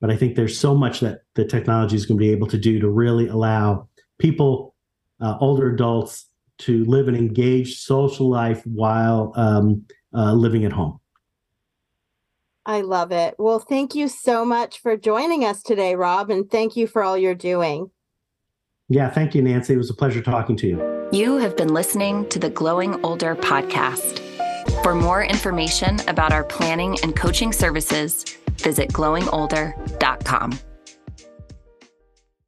but 0.00 0.10
I 0.10 0.16
think 0.16 0.36
there's 0.36 0.58
so 0.58 0.74
much 0.74 1.00
that 1.00 1.20
the 1.34 1.44
technology 1.44 1.96
is 1.96 2.06
going 2.06 2.18
to 2.18 2.24
be 2.24 2.30
able 2.30 2.48
to 2.48 2.58
do 2.58 2.80
to 2.80 2.88
really 2.88 3.28
allow 3.28 3.88
people, 4.18 4.74
uh, 5.20 5.36
older 5.40 5.72
adults, 5.72 6.26
to 6.58 6.84
live 6.86 7.06
an 7.08 7.14
engaged 7.14 7.80
social 7.80 8.28
life 8.28 8.62
while 8.66 9.32
um, 9.36 9.84
uh, 10.14 10.32
living 10.32 10.64
at 10.64 10.72
home. 10.72 10.98
I 12.64 12.80
love 12.80 13.12
it. 13.12 13.36
Well, 13.38 13.60
thank 13.60 13.94
you 13.94 14.08
so 14.08 14.44
much 14.44 14.80
for 14.80 14.96
joining 14.96 15.44
us 15.44 15.62
today, 15.62 15.94
Rob, 15.94 16.30
and 16.30 16.50
thank 16.50 16.76
you 16.76 16.88
for 16.88 17.04
all 17.04 17.16
you're 17.16 17.34
doing. 17.34 17.90
Yeah, 18.88 19.10
thank 19.10 19.34
you, 19.34 19.42
Nancy. 19.42 19.74
It 19.74 19.78
was 19.78 19.90
a 19.90 19.94
pleasure 19.94 20.22
talking 20.22 20.56
to 20.58 20.66
you. 20.66 21.08
You 21.12 21.36
have 21.36 21.56
been 21.56 21.74
listening 21.74 22.28
to 22.28 22.38
the 22.38 22.50
Glowing 22.50 23.02
Older 23.04 23.34
podcast. 23.34 24.22
For 24.82 24.94
more 24.94 25.24
information 25.24 26.00
about 26.08 26.32
our 26.32 26.44
planning 26.44 26.96
and 27.02 27.14
coaching 27.16 27.52
services, 27.52 28.24
visit 28.58 28.90
glowingolder.com. 28.90 30.58